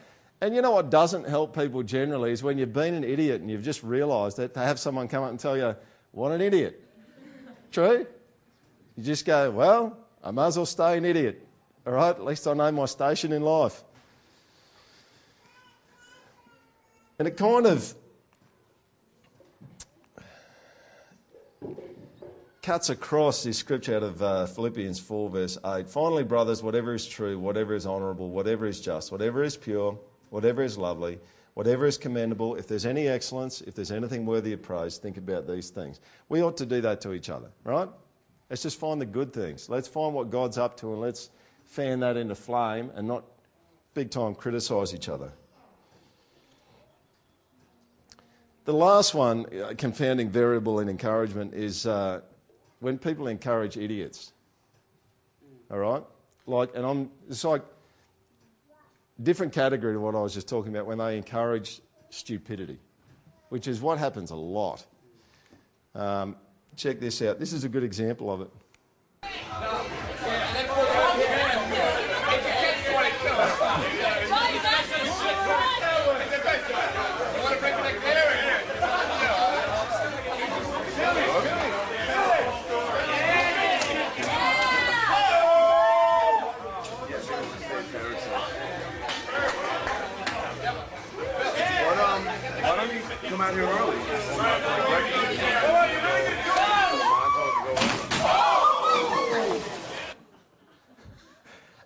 [0.40, 3.50] And you know what doesn't help people generally is when you've been an idiot and
[3.50, 5.76] you've just realised it, to have someone come up and tell you,
[6.12, 6.82] what an idiot.
[7.70, 8.06] True?
[8.96, 11.46] You just go, well, I might as well stay an idiot.
[11.86, 13.84] All right, at least I know my station in life.
[17.18, 17.94] And it kind of
[22.62, 25.88] cuts across this scripture out of uh, Philippians 4, verse 8.
[25.88, 29.98] Finally, brothers, whatever is true, whatever is honourable, whatever is just, whatever is pure,
[30.30, 31.20] whatever is lovely,
[31.52, 35.46] whatever is commendable, if there's any excellence, if there's anything worthy of praise, think about
[35.46, 36.00] these things.
[36.30, 37.90] We ought to do that to each other, right?
[38.48, 39.68] Let's just find the good things.
[39.68, 41.28] Let's find what God's up to and let's
[41.64, 43.24] fan that into flame and not
[43.94, 45.32] big time criticise each other.
[48.64, 52.22] The last one, uh, confounding variable in encouragement, is uh,
[52.80, 54.32] when people encourage idiots.
[55.70, 56.02] All right?
[56.46, 57.62] Like, and I'm, it's like
[59.22, 62.78] different category to what I was just talking about when they encourage stupidity,
[63.50, 64.84] which is what happens a lot.
[65.94, 66.36] Um,
[66.74, 67.38] check this out.
[67.38, 68.50] This is a good example of it.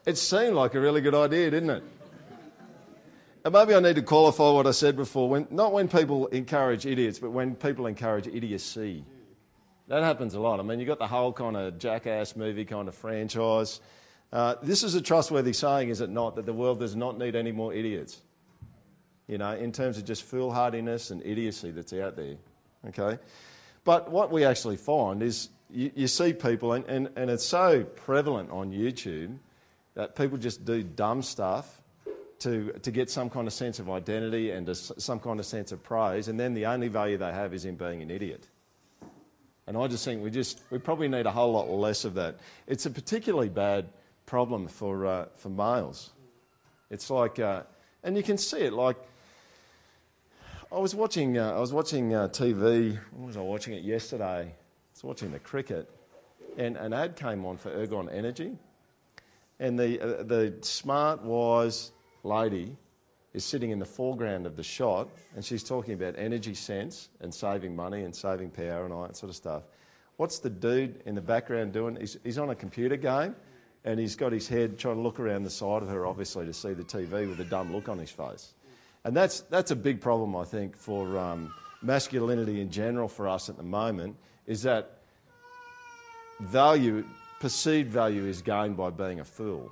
[0.07, 1.83] It seemed like a really good idea, didn't it?
[3.45, 5.29] And maybe I need to qualify what I said before.
[5.29, 9.05] When, not when people encourage idiots, but when people encourage idiocy.
[9.89, 10.61] That happens a lot.
[10.61, 13.81] I mean, you've got the whole kind of jackass movie kind of franchise.
[14.33, 17.37] Uh, this is a trustworthy saying, is it not, that the world does not need
[17.37, 18.23] any more idiots?
[19.29, 22.37] You know, in terms of just foolhardiness and idiocy that's out there.
[22.89, 23.19] Okay?
[23.85, 27.85] But what we actually find is you, you see people, and, and, and it's so
[27.85, 29.37] prevalent on YouTube
[29.95, 31.81] that people just do dumb stuff
[32.41, 35.83] to, to get some kind of sense of identity and some kind of sense of
[35.83, 38.47] praise, and then the only value they have is in being an idiot.
[39.67, 42.39] And I just think we just we probably need a whole lot less of that.
[42.67, 43.89] It's a particularly bad
[44.25, 46.11] problem for uh, for males.
[46.91, 47.65] It's like, uh,
[48.03, 48.97] and you can see it like
[50.71, 52.99] I was watching, uh, I was watching uh, TV.
[53.17, 54.43] Was I watching it yesterday?
[54.43, 54.55] I
[54.93, 55.89] was watching the cricket,
[56.59, 58.53] and an ad came on for Ergon Energy,
[59.61, 62.77] and the uh, the smart wise lady
[63.33, 67.33] is sitting in the foreground of the shot, and she's talking about energy sense and
[67.33, 69.63] saving money and saving power and all that sort of stuff.
[70.19, 71.97] What's the dude in the background doing?
[71.97, 73.35] He's, he's on a computer game,
[73.85, 76.53] and he's got his head trying to look around the side of her, obviously, to
[76.53, 78.53] see the TV with a dumb look on his face.
[79.05, 83.49] And that's, that's a big problem, I think, for um, masculinity in general for us
[83.49, 84.99] at the moment, is that
[86.41, 87.05] value,
[87.41, 89.71] perceived value, is gained by being a fool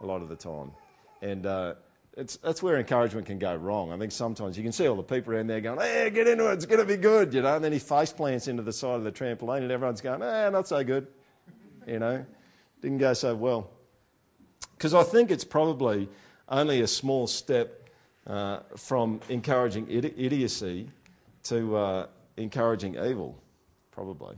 [0.00, 0.72] a lot of the time.
[1.20, 1.74] And uh,
[2.16, 3.92] it's, that's where encouragement can go wrong.
[3.92, 6.50] I think sometimes you can see all the people around there going, hey, get into
[6.50, 8.72] it, it's going to be good, you know, and then he face plants into the
[8.72, 11.06] side of the trampoline and everyone's going, eh, not so good,
[11.86, 12.24] you know,
[12.80, 13.70] didn't go so well.
[14.76, 16.08] Because I think it's probably
[16.48, 17.81] only a small step
[18.26, 20.88] uh, from encouraging idi- idiocy
[21.44, 22.06] to uh,
[22.36, 23.38] encouraging evil,
[23.90, 24.36] probably.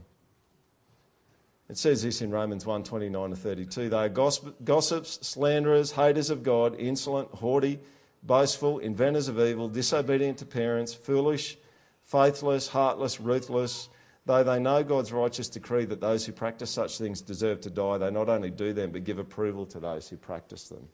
[1.69, 3.89] It says this in Romans 1 29 to 32.
[3.89, 7.79] They are gossips, slanderers, haters of God, insolent, haughty,
[8.21, 11.57] boastful, inventors of evil, disobedient to parents, foolish,
[12.03, 13.89] faithless, heartless, ruthless.
[14.27, 17.99] Though they know God's righteous decree that those who practice such things deserve to die,
[17.99, 20.87] they not only do them, but give approval to those who practice them.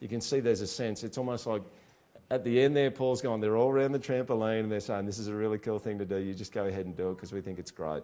[0.00, 1.62] You can see there's a sense, it's almost like
[2.30, 5.18] at the end there, Paul's going, they're all around the trampoline and they're saying, this
[5.18, 6.16] is a really cool thing to do.
[6.16, 8.02] You just go ahead and do it because we think it's great.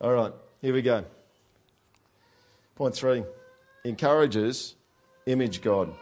[0.00, 1.04] All right, here we go.
[2.74, 3.22] Point three
[3.84, 4.74] encourages
[5.26, 5.92] image God.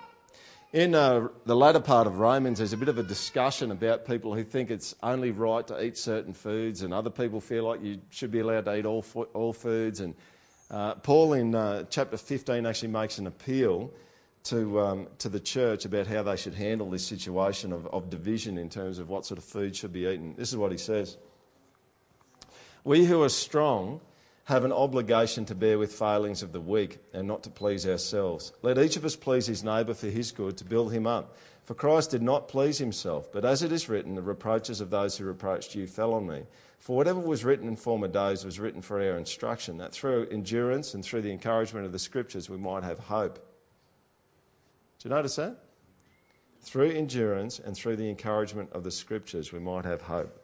[0.72, 4.34] In uh, the latter part of Romans, there's a bit of a discussion about people
[4.34, 8.00] who think it's only right to eat certain foods, and other people feel like you
[8.10, 10.00] should be allowed to eat all, all foods.
[10.00, 10.14] And
[10.70, 13.90] uh, Paul in uh, chapter 15 actually makes an appeal
[14.44, 18.58] to, um, to the church about how they should handle this situation of, of division
[18.58, 20.34] in terms of what sort of food should be eaten.
[20.36, 21.16] This is what he says
[22.84, 24.00] We who are strong
[24.48, 28.50] have an obligation to bear with failings of the weak and not to please ourselves.
[28.62, 31.36] Let each of us please his neighbour for his good, to build him up.
[31.64, 35.18] For Christ did not please himself, but as it is written, the reproaches of those
[35.18, 36.44] who reproached you fell on me.
[36.78, 40.94] For whatever was written in former days was written for our instruction, that through endurance
[40.94, 43.34] and through the encouragement of the Scriptures we might have hope.
[44.98, 45.58] Do you notice that?
[46.62, 50.37] Through endurance and through the encouragement of the Scriptures we might have hope.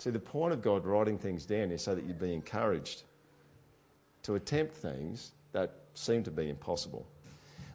[0.00, 3.02] See, the point of God writing things down is so that you'd be encouraged
[4.22, 7.06] to attempt things that seem to be impossible.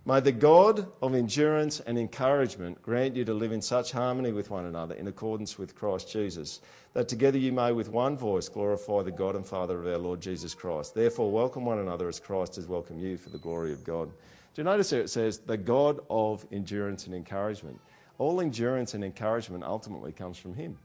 [0.08, 4.50] May the God of endurance and encouragement grant you to live in such harmony with
[4.50, 6.62] one another in accordance with Christ Jesus,
[6.94, 10.20] that together you may with one voice glorify the God and Father of our Lord
[10.20, 10.96] Jesus Christ.
[10.96, 14.10] Therefore, welcome one another as Christ has welcomed you for the glory of God.
[14.10, 17.80] Do you notice here it says, the God of endurance and encouragement?
[18.18, 20.80] All endurance and encouragement ultimately comes from Him.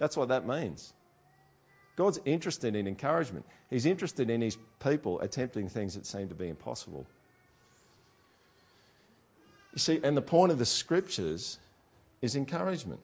[0.00, 0.94] That's what that means.
[1.94, 3.44] God's interested in encouragement.
[3.68, 7.06] He's interested in his people attempting things that seem to be impossible.
[9.74, 11.58] You see, and the point of the scriptures
[12.22, 13.00] is encouragement.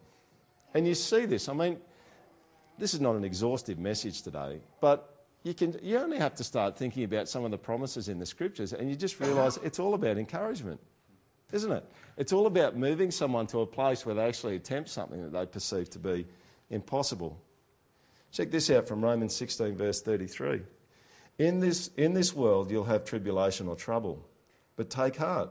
[0.75, 1.49] And you see this.
[1.51, 1.77] I mean,
[2.79, 6.77] this is not an exhaustive message today, but you, can, you only have to start
[6.79, 9.93] thinking about some of the promises in the scriptures and you just realize it's all
[9.93, 10.81] about encouragement,
[11.53, 11.85] isn't it?
[12.17, 15.45] It's all about moving someone to a place where they actually attempt something that they
[15.45, 16.27] perceive to be
[16.71, 17.41] impossible.
[18.33, 20.63] Check this out from Romans 16, verse 33.
[21.39, 24.27] In this, in this world, you'll have tribulation or trouble,
[24.77, 25.51] but take heart.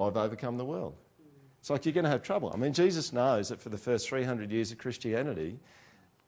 [0.00, 0.94] I've overcome the world.
[1.60, 2.50] It's like you're going to have trouble.
[2.52, 5.58] I mean, Jesus knows that for the first 300 years of Christianity,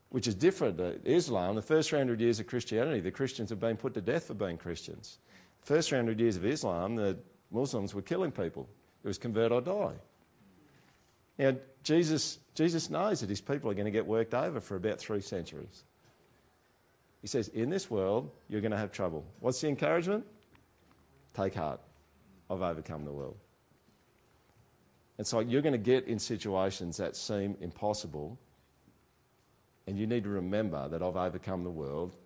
[0.09, 3.77] which is different to Islam, the first 300 years of Christianity, the Christians have been
[3.77, 5.19] put to death for being Christians.
[5.61, 7.19] The first 300 years of Islam, the
[7.51, 8.69] Muslims were killing people.
[9.05, 9.95] It was convert or die.
[11.39, 14.99] Now, Jesus, Jesus knows that his people are going to get worked over for about
[14.99, 15.85] three centuries.
[17.21, 19.25] He says, In this world, you're going to have trouble.
[19.41, 20.25] What's the encouragement?
[21.35, 21.81] Take heart.
[22.49, 23.37] I've overcome the world.
[25.19, 28.39] And so you're going to get in situations that seem impossible,
[29.87, 32.17] and you need to remember that I've overcome the world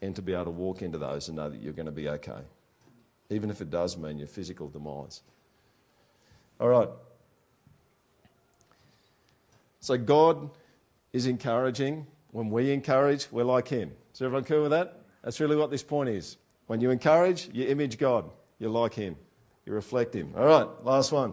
[0.00, 2.08] and to be able to walk into those and know that you're going to be
[2.08, 2.40] okay,
[3.30, 5.22] even if it does mean your physical demise.
[6.60, 6.88] All right.
[9.80, 10.50] So God
[11.12, 12.06] is encouraging.
[12.30, 13.92] When we encourage, we're like Him.
[14.14, 15.00] Is everyone cool with that?
[15.22, 16.36] That's really what this point is.
[16.66, 18.30] When you encourage, you image God.
[18.58, 19.16] You're like Him.
[19.64, 20.32] You reflect Him.
[20.36, 21.32] All right, last one.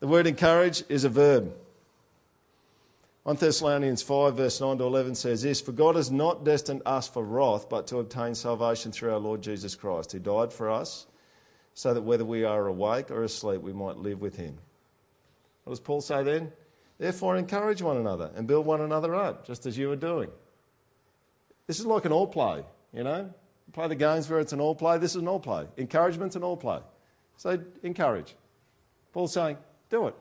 [0.00, 1.54] The word encourage is a verb.
[3.24, 7.08] 1 Thessalonians 5, verse 9 to 11 says this For God has not destined us
[7.08, 11.06] for wrath, but to obtain salvation through our Lord Jesus Christ, who died for us,
[11.74, 14.56] so that whether we are awake or asleep, we might live with Him.
[15.64, 16.52] What does Paul say then?
[16.98, 20.30] Therefore, encourage one another and build one another up, just as you are doing.
[21.66, 23.32] This is like an all play, you know?
[23.72, 24.98] Play the games where it's an all play.
[24.98, 25.66] This is an all play.
[25.76, 26.80] Encouragement's an all play.
[27.36, 28.34] So encourage.
[29.12, 29.58] Paul's saying,
[29.90, 30.14] do it.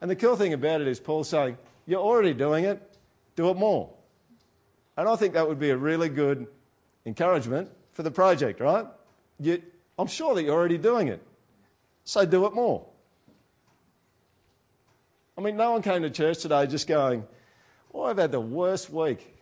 [0.00, 1.56] And the cool thing about it is, Paul's saying,
[1.86, 2.80] you're already doing it,
[3.34, 3.90] do it more.
[4.96, 6.46] And I think that would be a really good
[7.06, 8.86] encouragement for the project, right?
[9.40, 9.62] You,
[9.98, 11.22] I'm sure that you're already doing it.
[12.04, 12.84] So do it more.
[15.42, 17.26] I mean, no one came to church today just going,
[17.92, 19.36] Oh, I've had the worst week.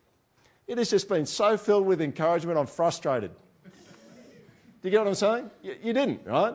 [0.66, 3.32] It has just been so filled with encouragement, I'm frustrated.
[3.62, 3.70] Do
[4.88, 5.50] you get what I'm saying?
[5.62, 6.54] You, you didn't, right?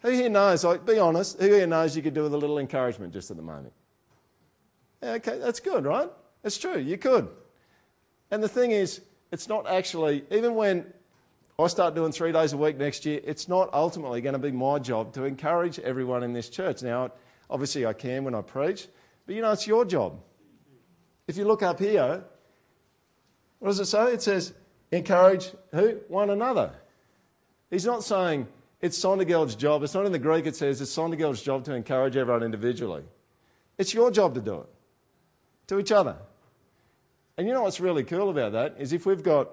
[0.00, 2.58] Who here knows, like, be honest, who here knows you could do with a little
[2.58, 3.74] encouragement just at the moment?
[5.02, 6.08] Yeah, okay, that's good, right?
[6.42, 7.28] It's true, you could.
[8.30, 10.86] And the thing is, it's not actually, even when
[11.58, 14.50] I start doing three days a week next year, it's not ultimately going to be
[14.50, 16.82] my job to encourage everyone in this church.
[16.82, 17.12] Now,
[17.50, 18.88] Obviously, I can when I preach,
[19.26, 20.20] but you know, it's your job.
[21.26, 22.24] If you look up here,
[23.58, 24.12] what does it say?
[24.12, 24.54] It says,
[24.90, 26.00] encourage who?
[26.08, 26.72] One another.
[27.70, 28.48] He's not saying
[28.80, 29.82] it's Sondergeld's job.
[29.82, 33.02] It's not in the Greek, it says it's Sondergeld's job to encourage everyone individually.
[33.76, 34.68] It's your job to do it,
[35.68, 36.16] to each other.
[37.36, 39.50] And you know what's really cool about that is if we've got,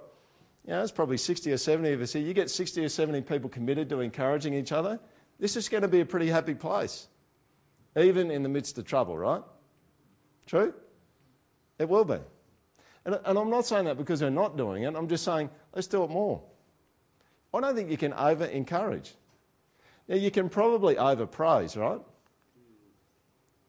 [0.65, 3.21] you know, it's probably 60 or 70 of us here, you get 60 or 70
[3.21, 4.99] people committed to encouraging each other,
[5.39, 7.07] this is going to be a pretty happy place
[7.95, 9.41] even in the midst of trouble, right?
[10.45, 10.73] True?
[11.79, 12.19] It will be.
[13.05, 15.87] And, and I'm not saying that because they're not doing it, I'm just saying let's
[15.87, 16.41] do it more.
[17.53, 19.13] I don't think you can over encourage.
[20.07, 22.01] Now, you can probably over praise, right?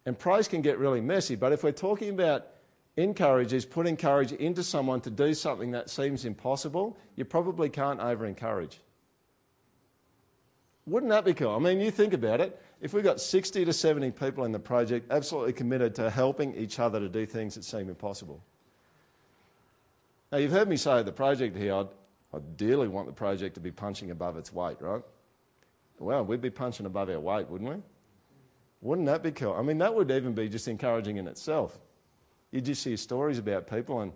[0.04, 2.46] And praise can get really messy, but if we're talking about
[2.96, 8.00] encourage is putting courage into someone to do something that seems impossible, you probably can't
[8.00, 8.80] over encourage.
[10.86, 11.54] Wouldn't that be cool?
[11.54, 14.60] I mean, you think about it if we've got 60 to 70 people in the
[14.60, 18.40] project absolutely committed to helping each other to do things that seem impossible,
[20.30, 21.88] Now, you've heard me say the project here, I'd,
[22.32, 25.02] I dearly want the project to be punching above its weight, right?
[25.98, 27.82] Well, we'd be punching above our weight, wouldn't we?
[28.82, 29.54] Wouldn't that be cool?
[29.54, 31.80] I mean, that would even be just encouraging in itself.
[32.52, 34.12] You just hear stories about people, and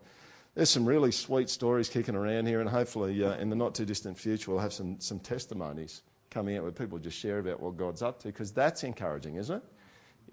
[0.54, 3.84] there's some really sweet stories kicking around here, and hopefully, uh, in the not too
[3.84, 7.76] distant future, we'll have some, some testimonies coming out where people just share about what
[7.76, 9.62] God's up to, because that's encouraging, isn't it?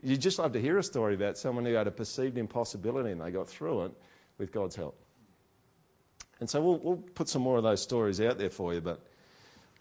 [0.04, 3.20] You just love to hear a story about someone who had a perceived impossibility and
[3.20, 3.92] they got through it
[4.38, 4.96] with God's help.
[6.40, 9.02] And so we'll, we'll put some more of those stories out there for you, but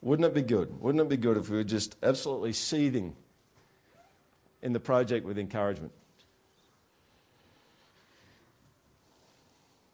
[0.00, 0.80] wouldn't it be good?
[0.80, 3.14] Wouldn't it be good if we were just absolutely seething
[4.62, 5.92] in the project with encouragement?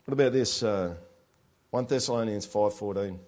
[0.05, 0.63] What about this?
[0.63, 0.95] Uh,
[1.71, 3.19] 1 Thessalonians 5.14.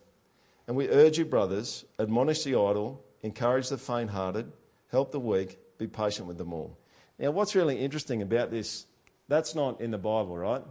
[0.67, 4.51] And we urge you, brothers, admonish the idle, encourage the faint-hearted,
[4.91, 6.79] help the weak, be patient with them all.
[7.19, 8.87] Now, what's really interesting about this,
[9.29, 10.63] that's not in the Bible, right?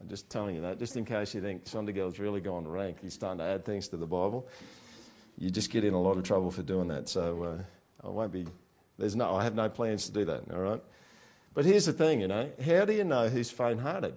[0.00, 2.98] I'm just telling you that, just in case you think Sondergeld's really gone rank.
[3.00, 4.48] He's starting to add things to the Bible.
[5.38, 7.08] You just get in a lot of trouble for doing that.
[7.08, 8.46] So uh, I won't be,
[8.98, 10.82] there's no, I have no plans to do that, all right?
[11.54, 14.14] But here's the thing, you know, how do you know who's faint hearted?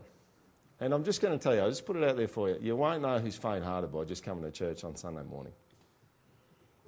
[0.79, 2.57] And I'm just going to tell you, I'll just put it out there for you.
[2.61, 5.53] You won't know who's faint hearted by just coming to church on Sunday morning.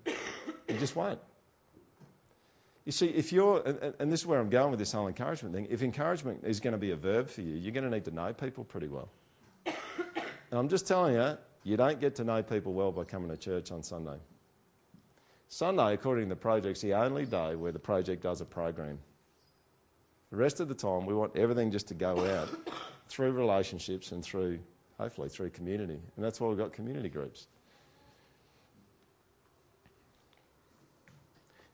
[0.06, 1.20] You just won't.
[2.86, 5.54] You see, if you're, and, and, this is where I'm going with this whole encouragement
[5.54, 8.06] thing, if encouragement is going to be a verb for you, you're going to need
[8.06, 9.10] to know people pretty well.
[9.66, 9.74] and
[10.52, 13.72] I'm just telling you, you don't get to know people well by coming to church
[13.72, 14.18] on Sunday.
[15.50, 19.00] Sunday, according to the project, is the only day where the project does a program.
[20.32, 22.50] The rest of the time, we want everything just to go out
[23.10, 24.60] through relationships and through,
[24.98, 26.00] hopefully, through community.
[26.16, 27.48] And that's why we've got community groups.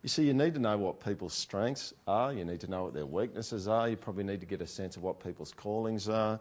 [0.02, 2.32] You see, you need to know what people's strengths are.
[2.32, 3.90] You need to know what their weaknesses are.
[3.90, 6.40] You probably need to get a sense of what people's callings are.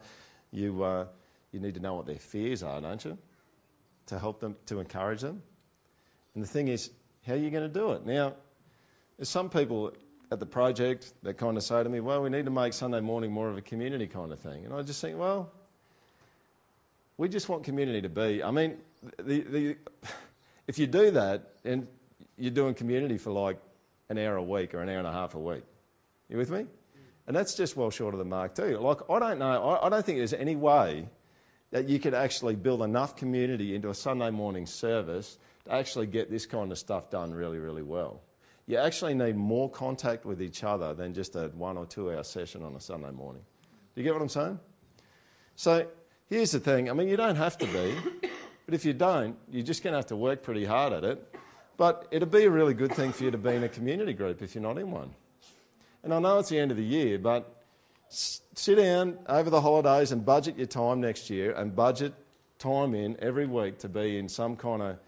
[0.52, 1.07] You, uh,
[1.50, 3.16] you need to know what their fears are, don't you?
[4.07, 5.42] To help them, to encourage them.
[6.35, 6.90] And the thing is,
[7.26, 8.04] how are you going to do it?
[8.04, 8.35] Now,
[9.16, 9.92] there's some people
[10.35, 13.01] at the project that kind of say to me, well, we need to make Sunday
[13.01, 14.64] morning more of a community kind of thing.
[14.64, 15.51] And I just think, well,
[17.16, 18.42] we just want community to be.
[18.42, 18.77] I mean,
[19.16, 19.77] the, the,
[20.66, 21.87] if you do that, and
[22.37, 23.59] you're doing community for like
[24.09, 25.62] an hour a week or an hour and a half a week.
[26.29, 26.59] You with me?
[26.59, 26.66] Mm.
[27.29, 28.77] And that's just well short of the mark too.
[28.79, 31.09] Like I don't know, I, I don't think there's any way
[31.70, 36.31] that you could actually build enough community into a Sunday morning service to actually get
[36.31, 38.20] this kind of stuff done really, really well.
[38.66, 42.22] You actually need more contact with each other than just a one or two hour
[42.22, 43.42] session on a Sunday morning.
[43.94, 44.59] Do you get what I'm saying?
[45.57, 45.87] So
[46.29, 47.94] here's the thing I mean, you don't have to be,
[48.64, 51.37] but if you don't, you're just going to have to work pretty hard at it.
[51.77, 54.42] But it'd be a really good thing for you to be in a community group
[54.42, 55.11] if you're not in one.
[56.03, 57.62] And I know it's the end of the year, but
[58.09, 62.14] sit down over the holidays and budget your time next year and budget
[62.59, 64.98] time in every week to be in some kind of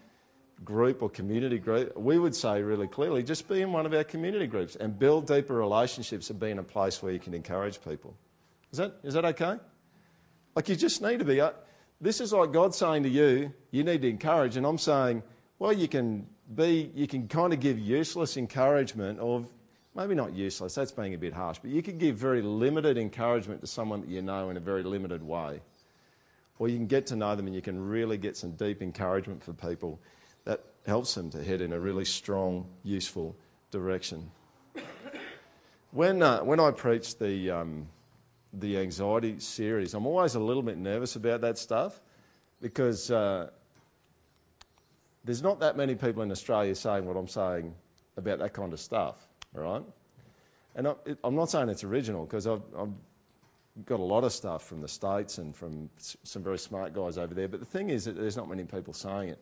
[0.63, 1.95] group or community group.
[1.97, 5.27] We would say really clearly just be in one of our community groups and build
[5.27, 8.15] deeper relationships and be in a place where you can encourage people.
[8.71, 9.57] Is that, is that okay?
[10.55, 11.39] Like you just need to be.
[11.39, 11.51] Uh,
[12.01, 15.23] this is like God saying to you, you need to encourage, and I'm saying,
[15.59, 19.45] well, you can be, you can kind of give useless encouragement, or
[19.95, 23.61] maybe not useless, that's being a bit harsh, but you can give very limited encouragement
[23.61, 25.61] to someone that you know in a very limited way.
[26.59, 29.43] Or you can get to know them and you can really get some deep encouragement
[29.43, 29.99] for people
[30.87, 33.35] helps them to head in a really strong, useful
[33.71, 34.31] direction.
[35.91, 37.87] When, uh, when I preach the, um,
[38.53, 41.99] the anxiety series, I'm always a little bit nervous about that stuff
[42.61, 43.49] because uh,
[45.25, 47.73] there's not that many people in Australia saying what I'm saying
[48.15, 49.83] about that kind of stuff, all right?
[50.75, 50.87] And
[51.23, 52.93] I'm not saying it's original because I've, I've,
[53.85, 57.35] got a lot of stuff from the States and from some very smart guys over
[57.35, 59.39] there, but the thing is that there's not many people saying it.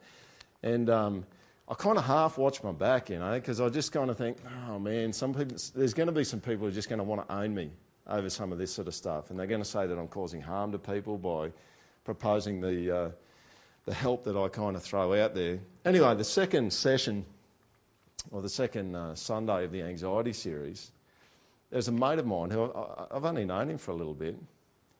[0.63, 1.25] And um,
[1.67, 4.37] I kind of half watch my back, you know, because I just kind of think,
[4.69, 7.03] oh man, some people, there's going to be some people who are just going to
[7.03, 7.71] want to own me
[8.07, 10.41] over some of this sort of stuff, and they're going to say that I'm causing
[10.41, 11.51] harm to people by
[12.03, 13.09] proposing the uh,
[13.85, 15.59] the help that I kind of throw out there.
[15.85, 17.25] Anyway, the second session,
[18.31, 20.91] or the second uh, Sunday of the anxiety series,
[21.69, 24.35] there's a mate of mine who I, I've only known him for a little bit,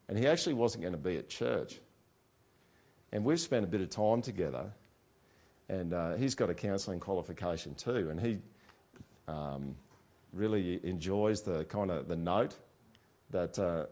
[0.07, 1.79] and he actually wasn't going to be at church.
[3.11, 4.71] And we've spent a bit of time together,
[5.69, 8.39] and uh, he's got a counselling qualification too, and he
[9.27, 9.75] um,
[10.33, 12.55] really enjoys the kind of the note
[13.31, 13.85] that uh,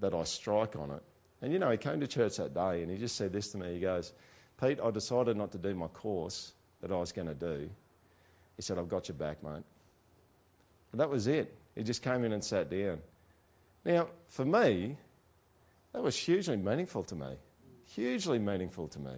[0.00, 1.02] that I strike on it.
[1.42, 3.58] And you know, he came to church that day, and he just said this to
[3.58, 3.74] me.
[3.74, 4.12] He goes,
[4.60, 7.68] Pete, I decided not to do my course that I was going to do.
[8.56, 9.62] He said, I've got your back, mate.
[10.90, 11.54] And that was it.
[11.76, 12.98] He just came in and sat down.
[13.84, 14.96] Now, for me,
[15.92, 17.36] that was hugely meaningful to me.
[17.86, 19.12] hugely meaningful to me.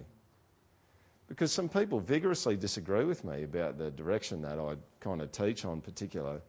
[1.31, 5.63] Because some people vigorously disagree with me about the direction that I kind of teach
[5.63, 6.41] on particular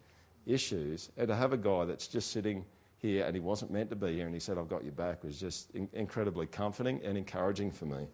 [0.45, 1.09] issues.
[1.17, 2.65] And to have a guy that's just sitting
[2.99, 5.23] here and he wasn't meant to be here and he said, I've got your back,
[5.23, 8.09] was just in- incredibly comforting and encouraging for me.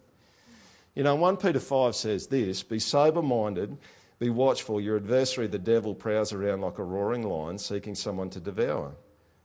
[0.93, 3.75] You know, 1 Peter 5 says this Be sober minded,
[4.19, 4.79] be watchful.
[4.79, 8.91] Your adversary, the devil, prowls around like a roaring lion seeking someone to devour.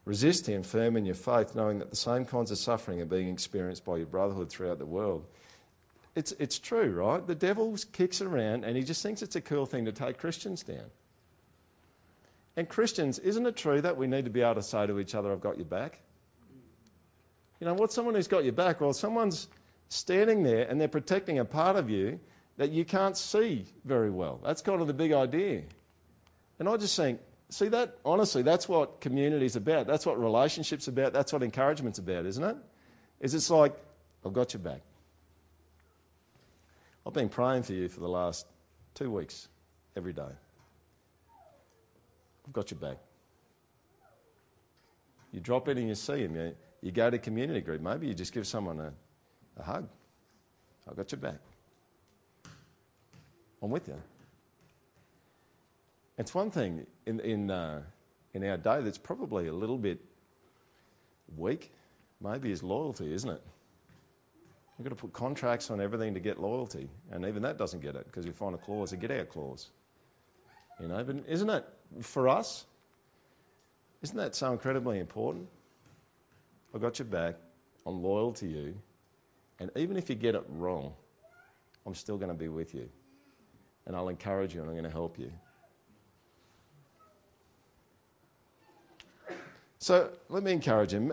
[0.05, 3.31] Resist him, firm in your faith, knowing that the same kinds of suffering are being
[3.31, 5.25] experienced by your brotherhood throughout the world.
[6.15, 7.27] It's, it's true, right?
[7.27, 10.62] The devil kicks around and he just thinks it's a cool thing to take Christians
[10.62, 10.91] down.
[12.57, 15.15] And Christians, isn't it true that we need to be able to say to each
[15.15, 15.99] other, I've got your back?
[17.61, 18.81] You know, what's someone who's got your back?
[18.81, 19.49] Well, someone's
[19.89, 22.21] standing there and they're protecting a part of you
[22.57, 24.41] that you can't see very well.
[24.45, 25.62] That's kind of the big idea.
[26.61, 29.89] And I just think, see that, honestly, that's what community's about.
[29.89, 31.12] That's what relationships about.
[31.12, 32.57] That's what encouragement's about, isn't it?
[33.21, 33.75] Is it's like,
[34.25, 34.83] I've got your back.
[37.07, 38.46] I've been praying for you for the last
[38.94, 39.48] two weeks,
[39.96, 40.22] every day.
[42.46, 42.98] I've got your back.
[45.32, 46.36] You drop in and you see him.
[46.36, 47.80] You, you go to community group.
[47.80, 48.92] Maybe you just give someone a,
[49.59, 49.88] a hug.
[50.88, 51.38] I've got your back.
[53.62, 54.00] I'm with you.
[56.18, 57.82] It's one thing in, in, uh,
[58.34, 59.98] in our day that's probably a little bit
[61.36, 61.72] weak,
[62.20, 63.42] maybe, is loyalty, isn't it?
[64.79, 67.95] We've got to put contracts on everything to get loyalty, and even that doesn't get
[67.95, 69.70] it because you find a clause, a get out clause.
[70.81, 71.64] You know, but isn't it
[72.01, 72.66] for us?
[74.03, 75.47] Isn't that so incredibly important?
[76.75, 77.37] I got your back.
[77.87, 78.75] I'm loyal to you.
[79.61, 80.93] And even if you get it wrong,
[81.87, 82.89] I'm still going to be with you.
[83.87, 85.31] And I'll encourage you and I'm going to help you.
[89.79, 91.12] So let me encourage him.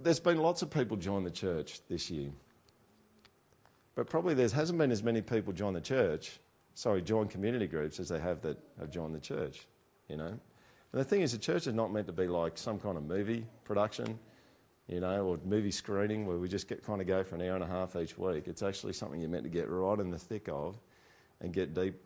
[0.00, 2.30] There's been lots of people join the church this year.
[3.98, 6.38] But probably there hasn't been as many people join the church,
[6.74, 9.66] sorry, join community groups as they have that have joined the church,
[10.06, 10.28] you know.
[10.28, 10.38] And
[10.92, 13.44] the thing is, the church is not meant to be like some kind of movie
[13.64, 14.16] production
[14.86, 17.56] you know, or movie screening where we just get, kind of go for an hour
[17.56, 18.46] and a half each week.
[18.46, 20.78] It's actually something you're meant to get right in the thick of
[21.40, 21.96] and get deep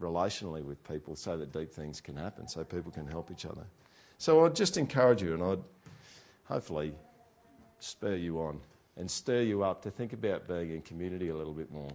[0.00, 3.64] relationally with people so that deep things can happen, so people can help each other.
[4.18, 5.64] So I'd just encourage you and I'd
[6.44, 6.94] hopefully
[7.80, 8.60] spur you on
[9.00, 11.90] and stir you up to think about being in community a little bit more.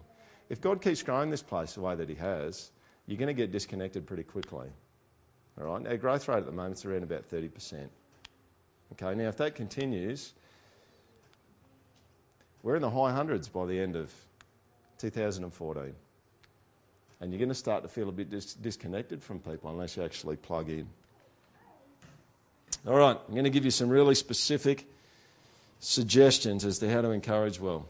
[0.49, 2.71] If God keeps growing this place the way that He has,
[3.05, 4.67] you're going to get disconnected pretty quickly.
[5.59, 5.85] All right?
[5.85, 7.87] Our growth rate at the moment is around about 30%.
[8.93, 10.33] Okay, now if that continues,
[12.63, 14.11] we're in the high hundreds by the end of
[14.97, 15.93] 2014.
[17.21, 20.03] And you're going to start to feel a bit dis- disconnected from people unless you
[20.03, 20.87] actually plug in.
[22.87, 24.87] All right, I'm going to give you some really specific
[25.85, 27.87] suggestions as to how to encourage well.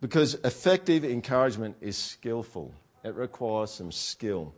[0.00, 2.72] Because effective encouragement is skillful,
[3.02, 4.54] it requires some skill.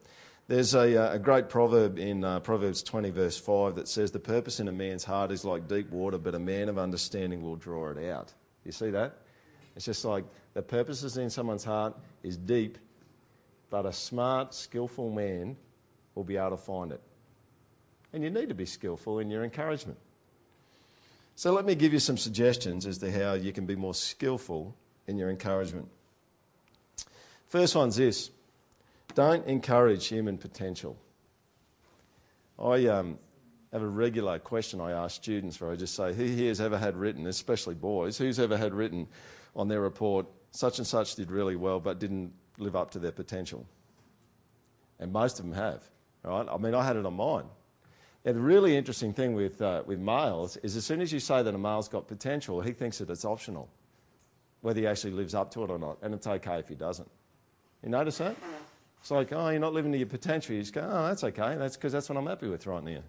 [0.49, 4.19] There's a, uh, a great proverb in uh, Proverbs 20, verse 5, that says, The
[4.19, 7.57] purpose in a man's heart is like deep water, but a man of understanding will
[7.57, 8.35] draw it out.
[8.65, 9.19] You see that?
[9.77, 12.77] It's just like the purposes in someone's heart is deep,
[13.71, 15.57] but a smart, skillful man
[16.17, 17.01] will be able to find it.
[18.13, 19.99] And you need to be skillful in your encouragement.
[21.37, 24.75] So let me give you some suggestions as to how you can be more skillful
[25.07, 25.89] in your encouragement.
[27.49, 28.31] First one's this
[29.15, 30.97] don't encourage human potential.
[32.59, 33.19] I um,
[33.73, 36.79] have a regular question I ask students where I just say, Who here has ever
[36.79, 39.09] had written, especially boys, who's ever had written
[39.57, 43.13] on their report, such and such did really well but didn't live up to their
[43.13, 43.67] potential?
[44.99, 45.83] And most of them have,
[46.23, 46.47] right?
[46.51, 47.47] I mean, I had it on mine.
[48.25, 51.43] And the really interesting thing with, uh, with males is as soon as you say
[51.43, 53.69] that a male's got potential, he thinks that it's optional,
[54.61, 55.97] whether he actually lives up to it or not.
[56.03, 57.11] And it's okay if he doesn't.
[57.83, 58.37] You notice that?
[59.01, 60.55] It's like, oh, you're not living to your potential.
[60.55, 61.57] You just go, oh, that's okay.
[61.57, 63.03] That's because that's what I'm happy with right now.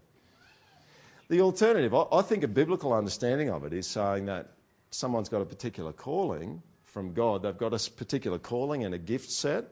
[1.28, 4.52] The alternative, I, I think a biblical understanding of it is saying that
[4.92, 7.44] someone's got a particular calling from God.
[7.44, 9.66] They've got a particular calling and a gift set,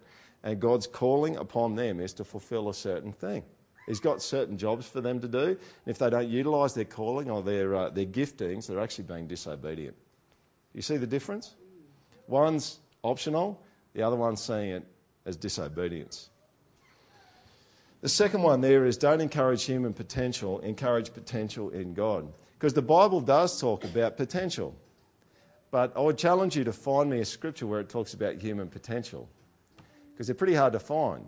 [0.43, 3.43] and God's calling upon them is to fulfill a certain thing.
[3.89, 5.45] He's got certain jobs for them to do.
[5.47, 9.25] And if they don't utilise their calling or their, uh, their giftings, they're actually being
[9.25, 9.95] disobedient.
[10.75, 11.55] You see the difference?
[12.27, 13.59] One's optional,
[13.95, 14.85] the other one's seeing it
[15.25, 16.29] as disobedience.
[18.01, 22.31] The second one there is don't encourage human potential, encourage potential in God.
[22.59, 24.75] Because the Bible does talk about potential.
[25.71, 28.67] But I would challenge you to find me a scripture where it talks about human
[28.67, 29.27] potential.
[30.13, 31.25] Because they're pretty hard to find.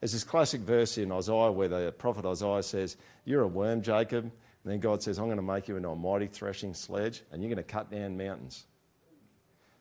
[0.00, 4.24] There's this classic verse in Isaiah where the prophet Isaiah says, You're a worm, Jacob,
[4.24, 7.42] And then God says, I'm going to make you into a mighty threshing sledge and
[7.42, 8.66] you're going to cut down mountains.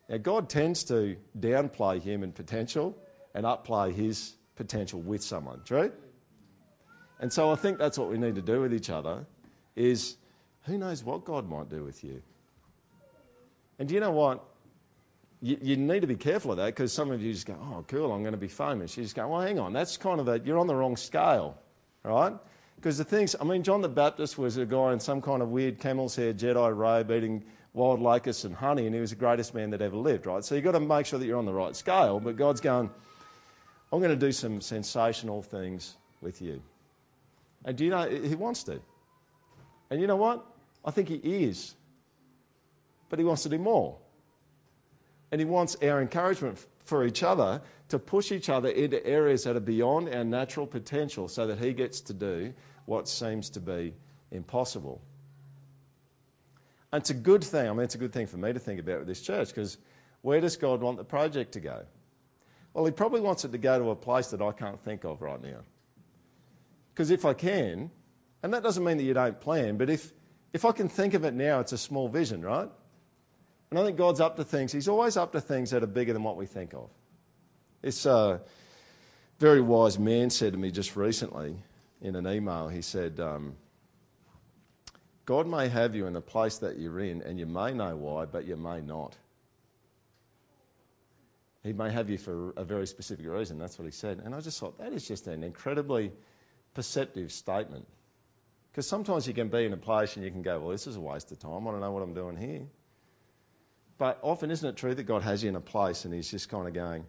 [0.07, 2.95] Now, God tends to downplay human potential
[3.33, 5.61] and upplay his potential with someone.
[5.65, 5.91] True?
[7.19, 9.25] And so I think that's what we need to do with each other
[9.75, 10.17] is
[10.63, 12.21] who knows what God might do with you.
[13.79, 14.43] And do you know what?
[15.41, 17.83] You, you need to be careful of that because some of you just go, oh,
[17.87, 18.95] cool, I'm going to be famous.
[18.97, 21.57] You just go, well, hang on, that's kind of a, you're on the wrong scale,
[22.03, 22.33] right?
[22.77, 25.49] Because the things, I mean, John the Baptist was a guy in some kind of
[25.49, 27.43] weird camel's hair Jedi robe eating
[27.75, 30.43] wild locusts and honey, and he was the greatest man that ever lived, right?
[30.43, 32.19] So you've got to make sure that you're on the right scale.
[32.19, 32.89] But God's going,
[33.91, 36.61] I'm going to do some sensational things with you.
[37.65, 38.79] And do you know, He wants to.
[39.89, 40.45] And you know what?
[40.83, 41.75] I think He is.
[43.09, 43.97] But He wants to do more.
[45.35, 49.57] And He wants our encouragement for each other to push each other into areas that
[49.57, 52.53] are beyond our natural potential so that He gets to do
[52.85, 53.93] what seems to be
[54.31, 55.01] impossible.
[56.93, 57.67] And it's a good thing.
[57.67, 59.77] I mean, it's a good thing for me to think about with this church because
[60.21, 61.83] where does God want the project to go?
[62.73, 65.21] Well, He probably wants it to go to a place that I can't think of
[65.21, 65.59] right now.
[66.93, 67.91] Because if I can,
[68.41, 70.13] and that doesn't mean that you don't plan, but if,
[70.53, 72.69] if I can think of it now, it's a small vision, right?
[73.69, 74.71] And I think God's up to things.
[74.71, 76.89] He's always up to things that are bigger than what we think of.
[77.81, 78.39] This uh,
[79.39, 81.55] very wise man said to me just recently
[82.01, 83.55] in an email, he said, um,
[85.25, 88.25] God may have you in the place that you're in, and you may know why,
[88.25, 89.15] but you may not.
[91.63, 93.57] He may have you for a very specific reason.
[93.57, 94.21] That's what he said.
[94.23, 96.11] And I just thought that is just an incredibly
[96.75, 97.87] perceptive statement.
[98.71, 100.97] Because sometimes you can be in a place and you can go, well, this is
[100.97, 101.67] a waste of time.
[101.67, 102.61] I don't know what I'm doing here.
[103.97, 106.49] But often, isn't it true that God has you in a place and He's just
[106.49, 107.05] kind of going,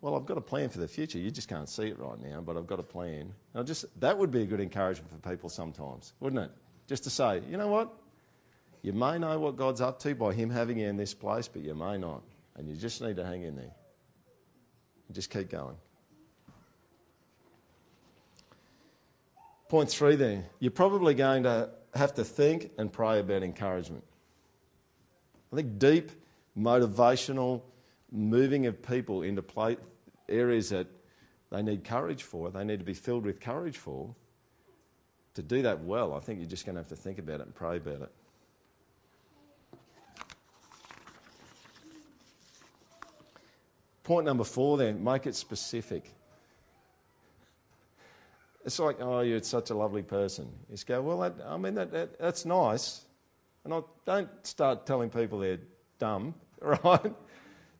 [0.00, 1.18] well, I've got a plan for the future.
[1.18, 3.32] You just can't see it right now, but I've got a plan.
[3.54, 6.50] And just, that would be a good encouragement for people sometimes, wouldn't it?
[6.86, 7.90] Just to say, you know what?
[8.82, 11.62] You may know what God's up to by Him having you in this place, but
[11.62, 12.22] you may not.
[12.54, 13.72] And you just need to hang in there.
[15.08, 15.76] And just keep going.
[19.70, 20.44] Point three there.
[20.60, 24.04] You're probably going to have to think and pray about encouragement.
[25.54, 26.10] I think deep,
[26.58, 27.62] motivational
[28.10, 29.76] moving of people into play,
[30.28, 30.88] areas that
[31.52, 34.12] they need courage for, they need to be filled with courage for,
[35.34, 37.42] to do that well, I think you're just going to have to think about it
[37.42, 38.12] and pray about it.
[44.02, 46.10] Point number four, then, make it specific.
[48.64, 50.46] It's like, oh, you're such a lovely person.
[50.68, 53.03] You just go, well, that, I mean, that, that, that's nice.
[53.64, 55.60] And I don't start telling people they're
[55.98, 57.14] dumb, right?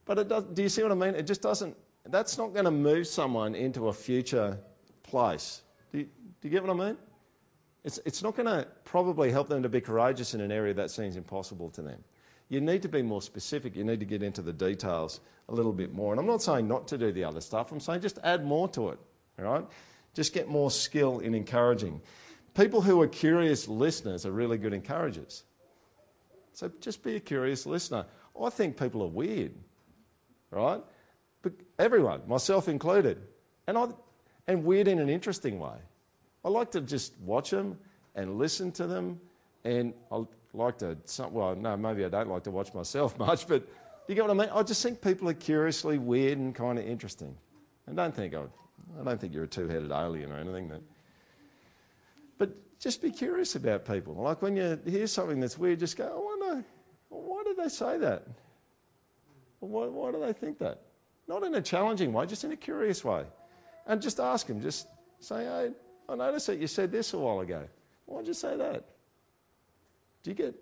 [0.04, 1.14] But it does, do you see what I mean?
[1.14, 1.76] It just doesn't,
[2.06, 4.58] that's not going to move someone into a future
[5.02, 5.62] place.
[5.92, 6.96] Do you, do you get what I mean?
[7.84, 10.90] It's, it's not going to probably help them to be courageous in an area that
[10.90, 12.02] seems impossible to them.
[12.48, 13.76] You need to be more specific.
[13.76, 16.12] You need to get into the details a little bit more.
[16.12, 18.68] And I'm not saying not to do the other stuff, I'm saying just add more
[18.68, 18.98] to it,
[19.38, 19.64] all right?
[20.14, 22.00] Just get more skill in encouraging.
[22.54, 25.44] People who are curious listeners are really good encouragers.
[26.54, 28.06] So just be a curious listener.
[28.40, 29.52] I think people are weird,
[30.50, 30.80] right?
[31.42, 33.18] But everyone, myself included,
[33.66, 33.88] and, I,
[34.46, 35.76] and weird in an interesting way.
[36.44, 37.78] I like to just watch them
[38.14, 39.20] and listen to them,
[39.64, 40.96] and I like to,
[41.30, 43.66] well, no, maybe I don't like to watch myself much, but
[44.08, 44.50] you get what I mean?
[44.54, 47.36] I just think people are curiously weird and kind of interesting.
[47.86, 48.50] And don't think, oh,
[49.00, 50.68] I don't think you're a two headed alien or anything.
[50.68, 50.82] That,
[52.38, 54.14] but just be curious about people.
[54.14, 56.33] Like when you hear something that's weird, just go, I why
[57.54, 58.24] did they say that?
[59.60, 60.82] Why, why do they think that?
[61.26, 63.24] Not in a challenging way, just in a curious way.
[63.86, 64.86] And just ask them, just
[65.20, 65.70] say, hey,
[66.08, 67.62] I noticed that you said this a while ago.
[68.06, 68.84] Why'd you say that?
[70.22, 70.54] Do you get,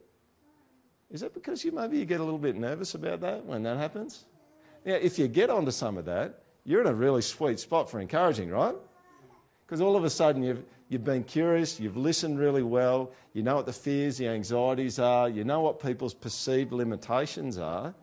[1.10, 3.78] is that because you maybe you get a little bit nervous about that when that
[3.78, 4.24] happens?
[4.84, 8.00] Now, if you get onto some of that, you're in a really sweet spot for
[8.00, 8.74] encouraging, right?
[9.66, 10.62] Because all of a sudden you've,
[10.92, 15.28] you've been curious, you've listened really well, you know what the fears, the anxieties are,
[15.28, 17.94] you know what people's perceived limitations are.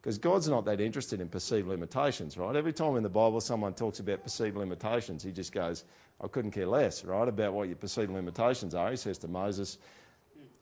[0.00, 2.54] Because God's not that interested in perceived limitations, right?
[2.54, 5.82] Every time in the Bible someone talks about perceived limitations, he just goes,
[6.20, 8.88] I couldn't care less, right, about what your perceived limitations are.
[8.88, 9.78] He says to Moses,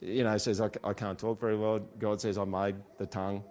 [0.01, 1.79] you know, he says, I, I can't talk very well.
[1.99, 3.43] God says, I made the tongue,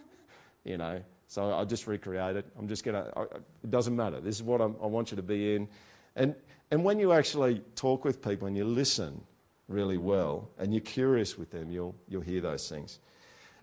[0.64, 2.46] you know, so I just recreate it.
[2.56, 3.22] I'm just going to,
[3.64, 4.20] it doesn't matter.
[4.20, 5.68] This is what I'm, i want you to be in.
[6.16, 6.34] And,
[6.70, 9.20] and when you actually talk with people and you listen
[9.68, 13.00] really well and you're curious with them, you'll, you'll hear those things.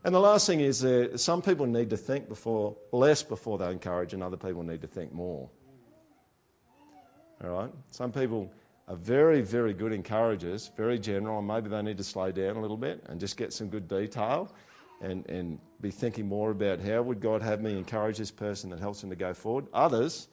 [0.04, 3.70] And the last thing is uh, some people need to think before, less before they
[3.72, 5.48] encourage, and other people need to think more.
[7.44, 7.72] All right?
[7.92, 8.52] Some people
[8.88, 12.62] are very, very good encouragers, very general, and maybe they need to slow down a
[12.62, 14.52] little bit and just get some good detail
[15.02, 18.80] and, and be thinking more about how would God have me encourage this person that
[18.80, 19.68] helps them to go forward.
[19.74, 20.30] Others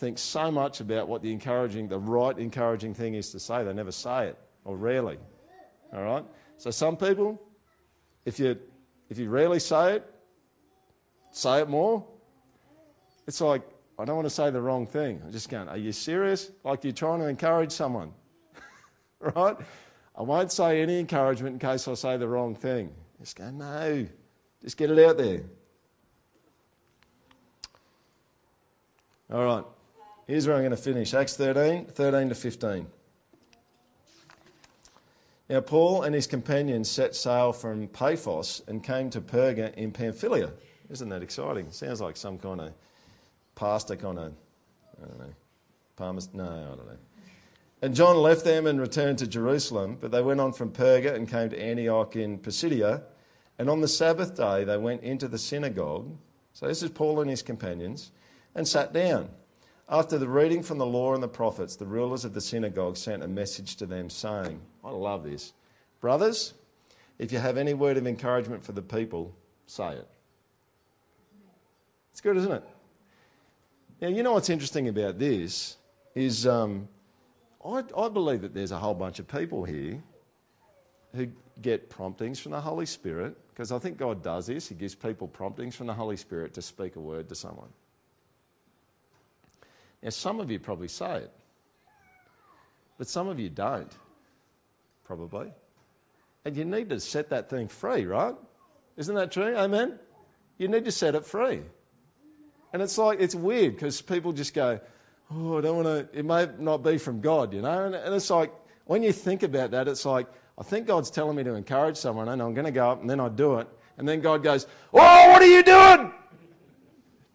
[0.00, 3.74] think so much about what the encouraging, the right encouraging thing is to say, they
[3.74, 5.18] never say it, or rarely.
[5.92, 6.24] All right?
[6.56, 7.40] So some people,
[8.24, 8.58] if you
[9.10, 10.14] if you rarely say it,
[11.32, 12.06] say it more.
[13.26, 13.62] It's like,
[13.98, 15.20] I don't want to say the wrong thing.
[15.24, 16.50] I'm just going, Are you serious?
[16.64, 18.12] Like you're trying to encourage someone.
[19.20, 19.56] right?
[20.16, 22.90] I won't say any encouragement in case I say the wrong thing.
[23.18, 24.06] Just go, No,
[24.62, 25.42] just get it out there.
[29.32, 29.64] All right,
[30.30, 32.86] here's where I'm going to finish Acts 13, 13 to 15.
[35.48, 40.52] Now, Paul and his companions set sail from Paphos and came to Perga in Pamphylia.
[40.88, 41.72] Isn't that exciting?
[41.72, 42.72] Sounds like some kind of
[43.56, 44.32] pastor kind of,
[45.02, 45.34] I don't know,
[45.96, 46.98] palmer, no, I don't know.
[47.82, 51.28] And John left them and returned to Jerusalem, but they went on from Perga and
[51.28, 53.02] came to Antioch in Pisidia.
[53.58, 56.16] And on the Sabbath day, they went into the synagogue.
[56.52, 58.12] So this is Paul and his companions,
[58.54, 59.30] and sat down.
[59.92, 63.24] After the reading from the law and the prophets, the rulers of the synagogue sent
[63.24, 65.52] a message to them saying, I love this.
[66.00, 66.54] Brothers,
[67.18, 69.34] if you have any word of encouragement for the people,
[69.66, 70.08] say it.
[72.12, 72.62] It's good, isn't it?
[74.00, 75.76] Now, you know what's interesting about this
[76.14, 76.88] is um,
[77.64, 80.00] I, I believe that there's a whole bunch of people here
[81.16, 81.26] who
[81.60, 84.68] get promptings from the Holy Spirit, because I think God does this.
[84.68, 87.70] He gives people promptings from the Holy Spirit to speak a word to someone.
[90.02, 91.32] Now, some of you probably say it,
[92.98, 93.92] but some of you don't,
[95.04, 95.52] probably.
[96.44, 98.34] And you need to set that thing free, right?
[98.96, 99.56] Isn't that true?
[99.56, 99.98] Amen?
[100.58, 101.60] You need to set it free.
[102.72, 104.80] And it's like, it's weird because people just go,
[105.32, 107.86] oh, I don't want to, it may not be from God, you know?
[107.86, 108.52] And, and it's like,
[108.84, 110.26] when you think about that, it's like,
[110.58, 113.08] I think God's telling me to encourage someone and I'm going to go up and
[113.08, 113.68] then I do it.
[113.96, 116.12] And then God goes, Oh, what are you doing?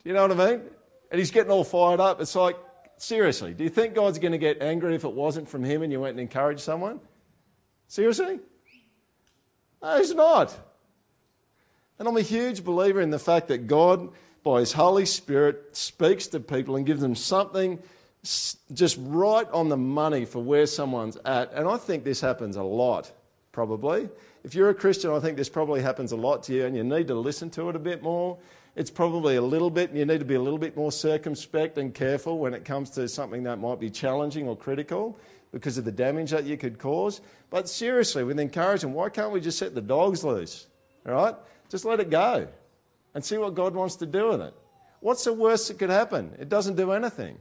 [0.03, 0.61] Do you know what I mean?
[1.15, 2.19] And he's getting all fired up.
[2.19, 2.57] It's like,
[2.97, 5.89] seriously, do you think God's going to get angry if it wasn't from him and
[5.89, 6.99] you went and encouraged someone?
[7.87, 8.41] Seriously?
[9.81, 10.53] No, he's not.
[11.99, 14.09] And I'm a huge believer in the fact that God,
[14.43, 17.79] by his Holy Spirit, speaks to people and gives them something
[18.73, 21.53] just right on the money for where someone's at.
[21.53, 23.09] And I think this happens a lot,
[23.53, 24.09] probably.
[24.43, 26.83] If you're a Christian, I think this probably happens a lot to you, and you
[26.83, 28.37] need to listen to it a bit more
[28.75, 31.93] it's probably a little bit, you need to be a little bit more circumspect and
[31.93, 35.17] careful when it comes to something that might be challenging or critical
[35.53, 37.21] because of the damage that you could cause.
[37.49, 40.67] But seriously, with encouragement, why can't we just set the dogs loose?
[41.07, 41.35] All right?
[41.69, 42.47] Just let it go
[43.13, 44.53] and see what God wants to do with it.
[44.99, 46.35] What's the worst that could happen?
[46.37, 47.37] It doesn't do anything.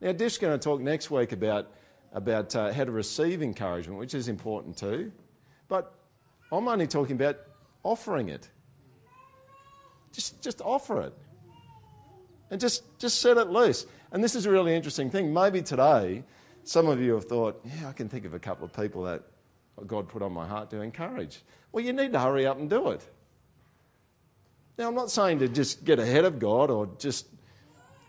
[0.00, 1.72] Now, Diff's going to talk next week about,
[2.12, 5.10] about uh, how to receive encouragement, which is important too.
[5.66, 5.92] But
[6.52, 7.38] I'm only talking about
[7.82, 8.48] offering it.
[10.16, 11.12] Just, just offer it.
[12.50, 13.84] And just, just set it loose.
[14.12, 15.34] And this is a really interesting thing.
[15.34, 16.24] Maybe today,
[16.64, 19.22] some of you have thought, yeah, I can think of a couple of people that
[19.86, 21.42] God put on my heart to encourage.
[21.70, 23.06] Well, you need to hurry up and do it.
[24.78, 27.26] Now, I'm not saying to just get ahead of God or just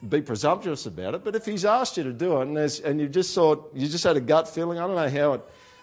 [0.08, 3.10] be presumptuous about it, but if He's asked you to do it and, and you
[3.10, 5.42] just thought, you just had a gut feeling, I don't know how it.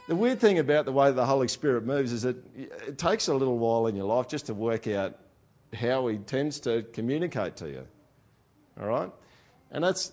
[0.08, 3.34] The weird thing about the way the Holy Spirit moves is that it takes a
[3.34, 5.18] little while in your life just to work out
[5.74, 7.86] how he tends to communicate to you.
[8.80, 9.10] All right?
[9.70, 10.12] And that's,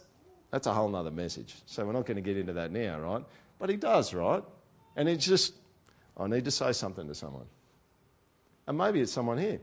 [0.52, 1.56] that's a whole other message.
[1.66, 3.24] So we're not going to get into that now, right?
[3.60, 4.44] But he does, right?
[4.96, 5.54] And it's just,
[6.18, 7.46] I need to say something to someone.
[8.68, 9.60] And maybe it's someone here.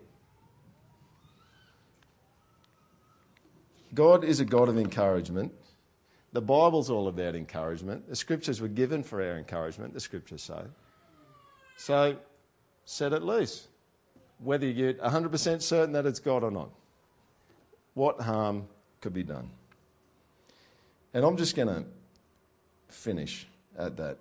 [3.94, 5.53] God is a God of encouragement.
[6.32, 8.09] The Bible's all about encouragement.
[8.09, 10.61] The scriptures were given for our encouragement, the scriptures say.
[11.76, 12.16] So
[12.84, 13.68] set it loose
[14.43, 16.70] whether you're 100% certain that it's God or not.
[17.95, 18.68] What harm
[19.01, 19.51] could be done?
[21.14, 21.84] And I'm just going to
[22.89, 24.18] finish at that.